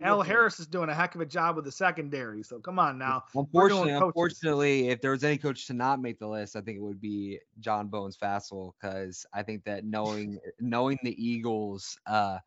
[0.00, 0.06] now.
[0.06, 2.42] Al Harris is doing a heck of a job with the secondary.
[2.42, 3.24] So come on now.
[3.34, 6.82] Unfortunately, unfortunately, if there was any coach to not make the list, I think it
[6.82, 11.98] would be John Bones Fassel because I think that knowing knowing the Eagles.
[12.06, 12.38] uh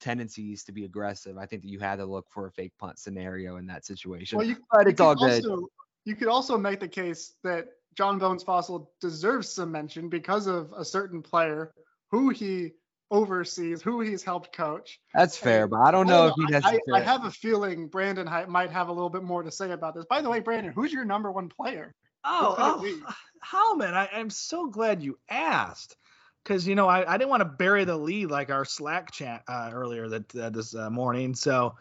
[0.00, 1.36] tendencies to be aggressive.
[1.36, 4.38] I think that you had to look for a fake punt scenario in that situation.
[4.38, 5.44] Well, you, but it's all good.
[5.44, 5.68] Also,
[6.04, 7.68] you could also make the case that
[7.98, 11.72] John Bones Fassel deserves some mention because of a certain player
[12.12, 12.70] who he
[13.10, 15.00] oversees, who he's helped coach.
[15.12, 16.64] That's fair, and, but I don't know I if he has.
[16.64, 19.96] I, I, have a feeling Brandon might have a little bit more to say about
[19.96, 20.04] this.
[20.08, 21.92] By the way, Brandon, who's your number one player?
[22.22, 23.14] Oh, oh
[23.44, 25.96] Howman, I, I'm so glad you asked
[26.44, 29.42] because you know I, I didn't want to bury the lead like our Slack chat
[29.48, 31.34] uh, earlier that uh, this uh, morning.
[31.34, 31.74] So.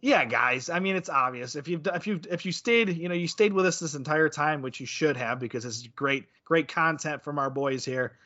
[0.00, 0.68] Yeah, guys.
[0.68, 1.54] I mean, it's obvious.
[1.54, 4.28] If you've if you if you stayed, you know, you stayed with us this entire
[4.28, 8.16] time, which you should have, because this is great great content from our boys here.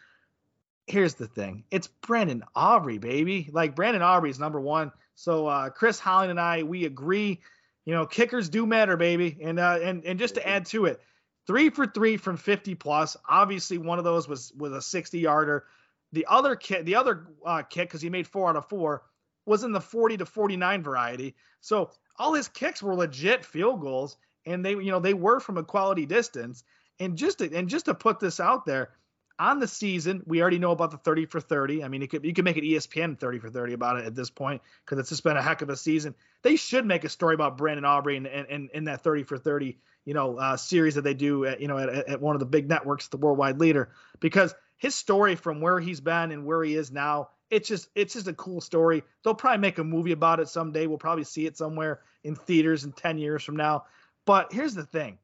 [0.86, 3.50] Here's the thing: it's Brandon Aubrey, baby.
[3.52, 4.90] Like Brandon Aubrey is number one.
[5.16, 7.40] So uh, Chris Halling and I, we agree.
[7.84, 9.36] You know, kickers do matter, baby.
[9.42, 10.98] And uh, and and just to add to it,
[11.46, 13.18] three for three from 50 plus.
[13.28, 15.66] Obviously, one of those was was a 60 yarder.
[16.12, 19.02] The other kick, the other uh, kick, because he made four out of four
[19.46, 21.34] was in the 40 to 49 variety.
[21.60, 24.16] So all his kicks were legit field goals,
[24.46, 26.64] and they, you know, they were from a quality distance.
[27.00, 28.90] And just to, and just to put this out there,
[29.38, 31.82] on the season, we already know about the 30 for 30.
[31.82, 34.14] I mean, you could you could make an ESPN 30 for 30 about it at
[34.14, 36.14] this point because it's just been a heck of a season.
[36.42, 39.76] They should make a story about Brandon Aubrey and in, in, that 30 for 30,
[40.04, 42.46] you know, uh, series that they do, at, you know, at, at one of the
[42.46, 43.90] big networks, the worldwide leader,
[44.20, 48.14] because his story from where he's been and where he is now it's just it's
[48.14, 49.04] just a cool story.
[49.22, 50.86] They'll probably make a movie about it someday.
[50.86, 53.84] We'll probably see it somewhere in theaters in 10 years from now.
[54.26, 55.18] But here's the thing.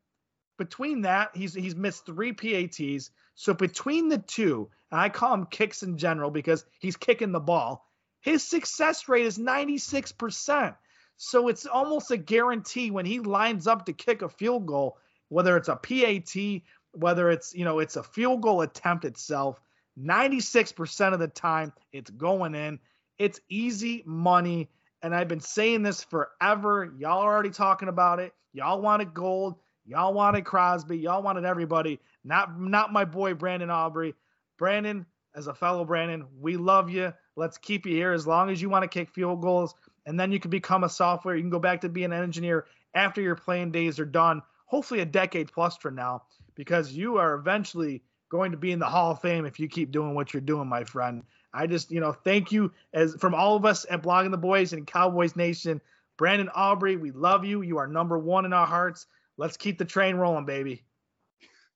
[0.57, 3.11] Between that, he's he's missed three PATs.
[3.35, 7.40] So between the two, and I call him kicks in general because he's kicking the
[7.40, 7.86] ball,
[8.20, 10.77] his success rate is 96%.
[11.16, 14.98] So it's almost a guarantee when he lines up to kick a field goal,
[15.28, 16.62] whether it's a PAT,
[16.93, 19.61] whether it's, you know, it's a field goal attempt itself,
[20.01, 22.78] 96% of the time, it's going in.
[23.18, 24.70] It's easy money.
[25.02, 26.93] And I've been saying this forever.
[26.98, 28.32] Y'all are already talking about it.
[28.52, 29.56] Y'all wanted Gould.
[29.86, 30.98] Y'all wanted Crosby.
[30.98, 32.01] Y'all wanted everybody.
[32.24, 34.14] Not not my boy Brandon Aubrey.
[34.59, 37.12] Brandon, as a fellow Brandon, we love you.
[37.36, 39.74] Let's keep you here as long as you want to kick field goals.
[40.06, 41.35] And then you can become a software.
[41.35, 44.43] You can go back to being an engineer after your playing days are done.
[44.66, 46.22] Hopefully a decade plus from now,
[46.55, 49.90] because you are eventually going to be in the Hall of Fame if you keep
[49.90, 51.23] doing what you're doing, my friend.
[51.52, 54.73] I just, you know, thank you as from all of us at Blogging the Boys
[54.73, 55.81] and Cowboys Nation.
[56.16, 57.62] Brandon Aubrey, we love you.
[57.62, 59.07] You are number one in our hearts.
[59.36, 60.85] Let's keep the train rolling, baby.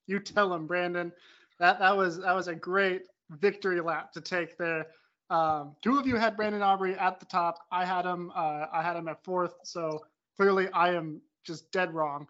[0.06, 1.12] You tell him, Brandon.
[1.58, 4.86] That that was that was a great victory lap to take there.
[5.30, 7.58] Um, two of you had Brandon Aubrey at the top.
[7.72, 8.30] I had him.
[8.34, 9.54] Uh, I had him at fourth.
[9.64, 10.04] So
[10.36, 12.28] clearly, I am just dead wrong.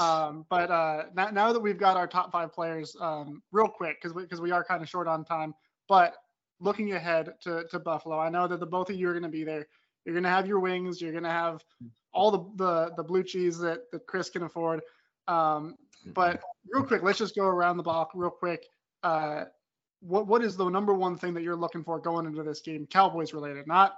[0.00, 4.14] Um, but uh, now, that we've got our top five players, um, real quick, because
[4.14, 5.54] we, cause we are kind of short on time,
[5.88, 6.14] but
[6.58, 9.28] looking ahead to, to Buffalo, I know that the both of you are going to
[9.28, 9.66] be there.
[10.04, 11.02] You're going to have your wings.
[11.02, 11.62] You're going to have
[12.12, 14.80] all the, the, the blue cheese that, that Chris can afford.
[15.28, 15.76] Um,
[16.14, 16.40] but
[16.72, 18.64] real quick, let's just go around the block real quick.
[19.02, 19.44] Uh,
[20.00, 22.86] what what is the number one thing that you're looking for going into this game,
[22.86, 23.96] Cowboys related, not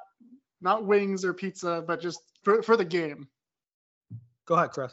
[0.61, 3.29] not wings or pizza, but just for, for the game?
[4.47, 4.93] Go ahead, Chris.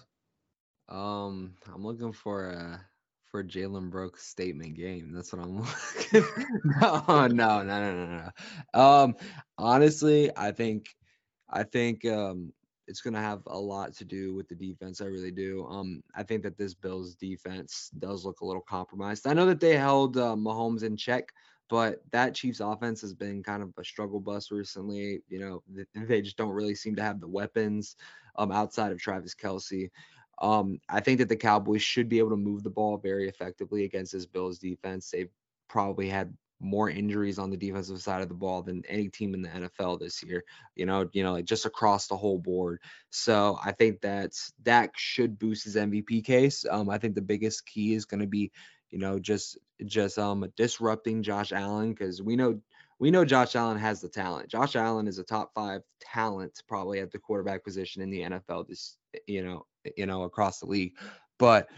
[0.90, 2.82] Um, I'm looking for a
[3.26, 5.12] for Jalen Brooks statement game.
[5.14, 5.58] That's what I'm
[6.16, 6.26] looking.
[6.82, 8.32] no, no, no, no, no,
[8.74, 8.80] no.
[8.80, 9.16] Um,
[9.58, 10.88] honestly, I think,
[11.50, 12.52] I think um,
[12.88, 15.02] it's gonna have a lot to do with the defense.
[15.02, 15.66] I really do.
[15.70, 19.28] Um, I think that this Bills defense does look a little compromised.
[19.28, 21.30] I know that they held uh, Mahomes in check,
[21.70, 25.22] but that Chiefs offense has been kind of a struggle bus recently.
[25.28, 25.64] You know,
[26.08, 27.96] they just don't really seem to have the weapons
[28.38, 29.92] um, outside of Travis Kelce.
[30.42, 33.84] Um, I think that the Cowboys should be able to move the ball very effectively
[33.84, 35.10] against this Bills defense.
[35.10, 35.32] They've
[35.68, 39.42] probably had more injuries on the defensive side of the ball than any team in
[39.42, 40.44] the NFL this year.
[40.76, 42.82] You know, you know, like just across the whole board.
[43.10, 44.32] So I think that
[44.64, 46.66] that should boost his MVP case.
[46.70, 48.52] Um, I think the biggest key is going to be,
[48.90, 52.60] you know, just just um disrupting Josh Allen because we know
[53.00, 54.50] we know Josh Allen has the talent.
[54.50, 58.68] Josh Allen is a top five talent probably at the quarterback position in the NFL
[58.68, 58.98] this
[59.28, 59.66] you know
[59.98, 60.94] you know across the league
[61.38, 61.70] but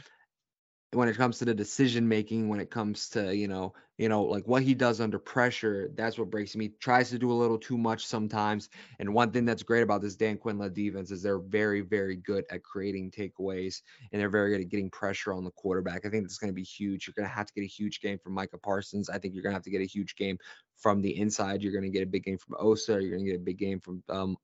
[0.93, 4.23] when it comes to the decision making, when it comes to you know, you know,
[4.23, 6.71] like what he does under pressure, that's what breaks me.
[6.79, 8.69] Tries to do a little too much sometimes.
[8.99, 12.15] And one thing that's great about this Dan Quinn led defense is they're very, very
[12.15, 13.81] good at creating takeaways
[14.11, 16.05] and they're very good at getting pressure on the quarterback.
[16.05, 17.05] I think that's going to be huge.
[17.05, 19.07] You're going to have to get a huge game from Micah Parsons.
[19.07, 20.37] I think you're going to have to get a huge game
[20.77, 21.61] from the inside.
[21.61, 22.93] You're going to get a big game from Osa.
[22.93, 24.35] You're going to get a big game from um,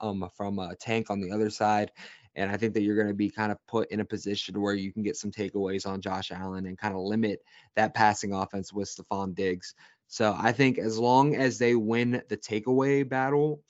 [0.00, 1.90] um, from a tank on the other side.
[2.34, 4.74] And I think that you're going to be kind of put in a position where
[4.74, 7.40] you can get some takeaways on Josh Allen and kind of limit
[7.76, 9.74] that passing offense with Stefon Diggs.
[10.08, 13.60] So I think as long as they win the takeaway battle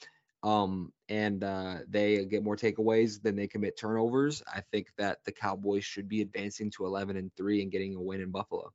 [0.42, 5.32] um, and uh, they get more takeaways than they commit turnovers, I think that the
[5.32, 8.72] Cowboys should be advancing to 11 and 3 and getting a win in Buffalo.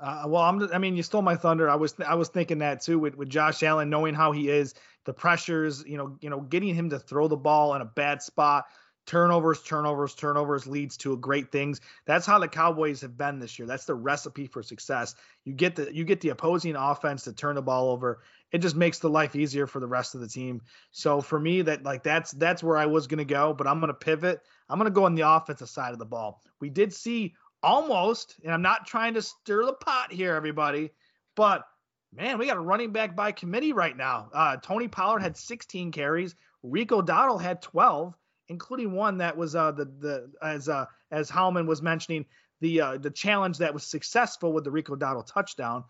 [0.00, 0.62] Uh, well, I'm.
[0.72, 1.68] I mean, you stole my thunder.
[1.68, 1.94] I was.
[2.06, 4.74] I was thinking that too with, with Josh Allen, knowing how he is,
[5.04, 5.84] the pressures.
[5.86, 8.64] You know, you know, getting him to throw the ball in a bad spot,
[9.04, 11.80] turnovers, turnovers, turnovers leads to great things.
[12.06, 13.66] That's how the Cowboys have been this year.
[13.66, 15.14] That's the recipe for success.
[15.44, 18.22] You get the you get the opposing offense to turn the ball over.
[18.52, 20.62] It just makes the life easier for the rest of the team.
[20.92, 23.92] So for me, that like that's that's where I was gonna go, but I'm gonna
[23.92, 24.40] pivot.
[24.68, 26.40] I'm gonna go on the offensive side of the ball.
[26.58, 30.90] We did see almost, and I'm not trying to stir the pot here, everybody,
[31.36, 31.64] but
[32.12, 34.30] man, we got a running back by committee right now.
[34.32, 36.34] Uh, Tony Pollard had 16 carries.
[36.62, 38.14] Rico Dowdle had 12,
[38.48, 42.26] including one that was uh, the the as uh, as Howman was mentioning
[42.60, 45.84] the uh, the challenge that was successful with the Rico Dowdle touchdown.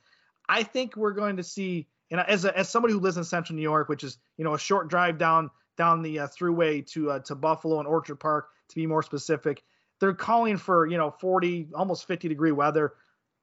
[0.49, 3.57] I think we're going to see, and as a, as somebody who lives in Central
[3.57, 7.11] New York, which is you know a short drive down down the uh, throughway to
[7.13, 9.63] uh, to Buffalo and Orchard Park to be more specific,
[10.01, 12.95] they're calling for, you know, 40, almost 50 degree weather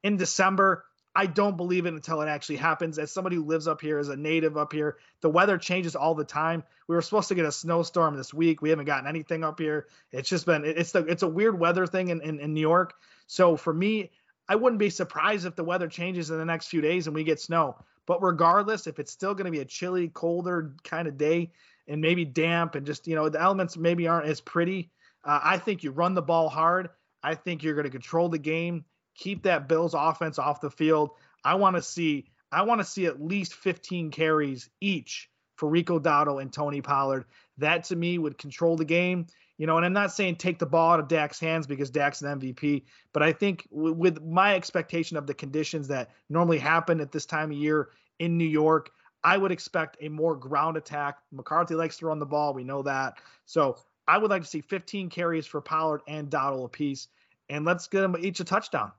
[0.03, 0.83] in December.
[1.15, 2.99] I don't believe it until it actually happens.
[2.99, 6.13] As somebody who lives up here, as a native up here, the weather changes all
[6.13, 6.63] the time.
[6.87, 8.61] We were supposed to get a snowstorm this week.
[8.61, 9.87] We haven't gotten anything up here.
[10.11, 12.93] It's just been it's the it's a weird weather thing in, in, in New York.
[13.25, 14.11] So for me,
[14.47, 17.23] I wouldn't be surprised if the weather changes in the next few days and we
[17.23, 17.77] get snow.
[18.05, 21.51] But regardless, if it's still going to be a chilly, colder kind of day
[21.87, 24.91] and maybe damp and just, you know, the elements maybe aren't as pretty,
[25.23, 26.89] uh, I think you run the ball hard.
[27.23, 28.85] I think you're going to control the game,
[29.15, 31.11] keep that Bills offense off the field.
[31.43, 35.99] I want to see I want to see at least 15 carries each for Rico
[35.99, 37.25] Dowdle and Tony Pollard.
[37.57, 39.27] That to me would control the game.
[39.57, 42.21] You know, and I'm not saying take the ball out of Dak's hands because Dak's
[42.21, 47.01] an MVP, but I think w- with my expectation of the conditions that normally happen
[47.01, 47.89] at this time of year
[48.19, 48.91] in New York,
[49.23, 51.17] I would expect a more ground attack.
[51.31, 52.53] McCarthy likes to run the ball.
[52.53, 53.15] We know that.
[53.47, 57.07] So I would like to see 15 carries for Pollard and Dowdle apiece,
[57.49, 58.91] and let's get them each a touchdown.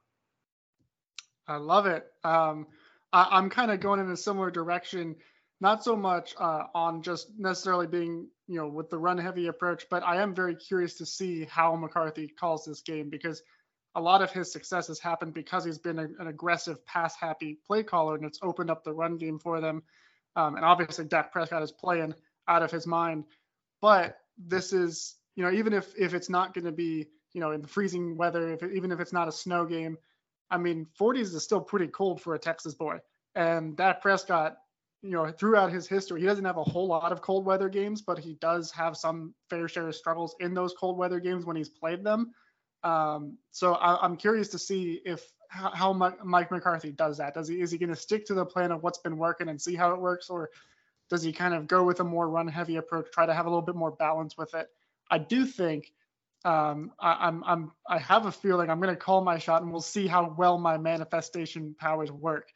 [1.46, 2.06] I love it.
[2.24, 2.66] Um,
[3.12, 5.16] I, am kind of going in a similar direction,
[5.60, 9.86] not so much uh, on just necessarily being, you know, with the run heavy approach,
[9.90, 13.42] but I am very curious to see how McCarthy calls this game because
[13.94, 17.58] a lot of his success has happened because he's been a, an aggressive pass happy
[17.66, 19.82] play caller and it's opened up the run game for them.
[20.36, 22.14] Um, and obviously, Dak Prescott is playing
[22.46, 23.24] out of his mind.
[23.80, 27.52] But this is, you know, even if if it's not going to be, you know,
[27.52, 29.96] in the freezing weather, if it, even if it's not a snow game,
[30.50, 32.98] I mean, 40s is still pretty cold for a Texas boy.
[33.34, 34.56] And Dak Prescott,
[35.02, 38.02] you know, throughout his history, he doesn't have a whole lot of cold weather games,
[38.02, 41.56] but he does have some fair share of struggles in those cold weather games when
[41.56, 42.32] he's played them.
[42.82, 47.34] Um, so I, am curious to see if how, how Mike McCarthy does that.
[47.34, 49.60] Does he is he going to stick to the plan of what's been working and
[49.60, 50.50] see how it works, or
[51.10, 53.48] does he kind of go with a more run heavy approach, try to have a
[53.48, 54.68] little bit more balance with it?
[55.10, 55.92] I do think
[56.44, 59.72] um, I, I'm I'm I have a feeling I'm going to call my shot, and
[59.72, 62.48] we'll see how well my manifestation powers work.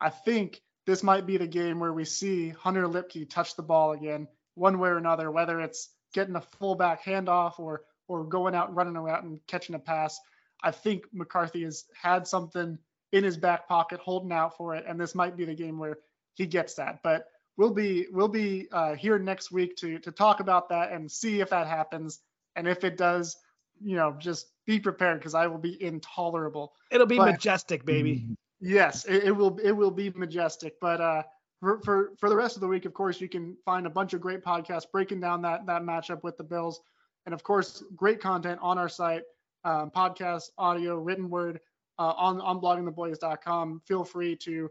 [0.00, 3.92] I think this might be the game where we see Hunter Luepke touch the ball
[3.92, 8.68] again, one way or another, whether it's getting a fullback handoff or or going out
[8.68, 10.20] and running around and catching a pass.
[10.62, 12.78] I think McCarthy has had something
[13.12, 15.98] in his back pocket holding out for it, and this might be the game where
[16.34, 17.00] he gets that.
[17.02, 21.10] But we'll be we'll be uh, here next week to to talk about that and
[21.10, 22.20] see if that happens.
[22.54, 23.36] And if it does,
[23.80, 26.72] you know, just be prepared because I will be intolerable.
[26.90, 28.16] It'll be but, majestic, baby.
[28.16, 28.34] Mm-hmm.
[28.60, 30.74] Yes, it, it, will it will be majestic.
[30.80, 31.22] But uh,
[31.60, 34.14] for, for for the rest of the week, of course, you can find a bunch
[34.14, 36.80] of great podcasts breaking down that that matchup with the Bills,
[37.26, 39.22] and of course, great content on our site,
[39.64, 41.60] um, podcast, audio, written word
[41.98, 43.82] uh, on on bloggingtheboys.com.
[43.86, 44.70] Feel free to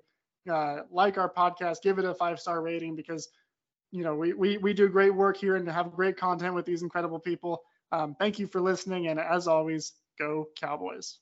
[0.51, 3.29] uh, like our podcast, give it a five star rating because
[3.91, 6.81] you know we, we we do great work here and have great content with these
[6.81, 7.61] incredible people.
[7.91, 11.19] Um, thank you for listening, and as always, go Cowboys.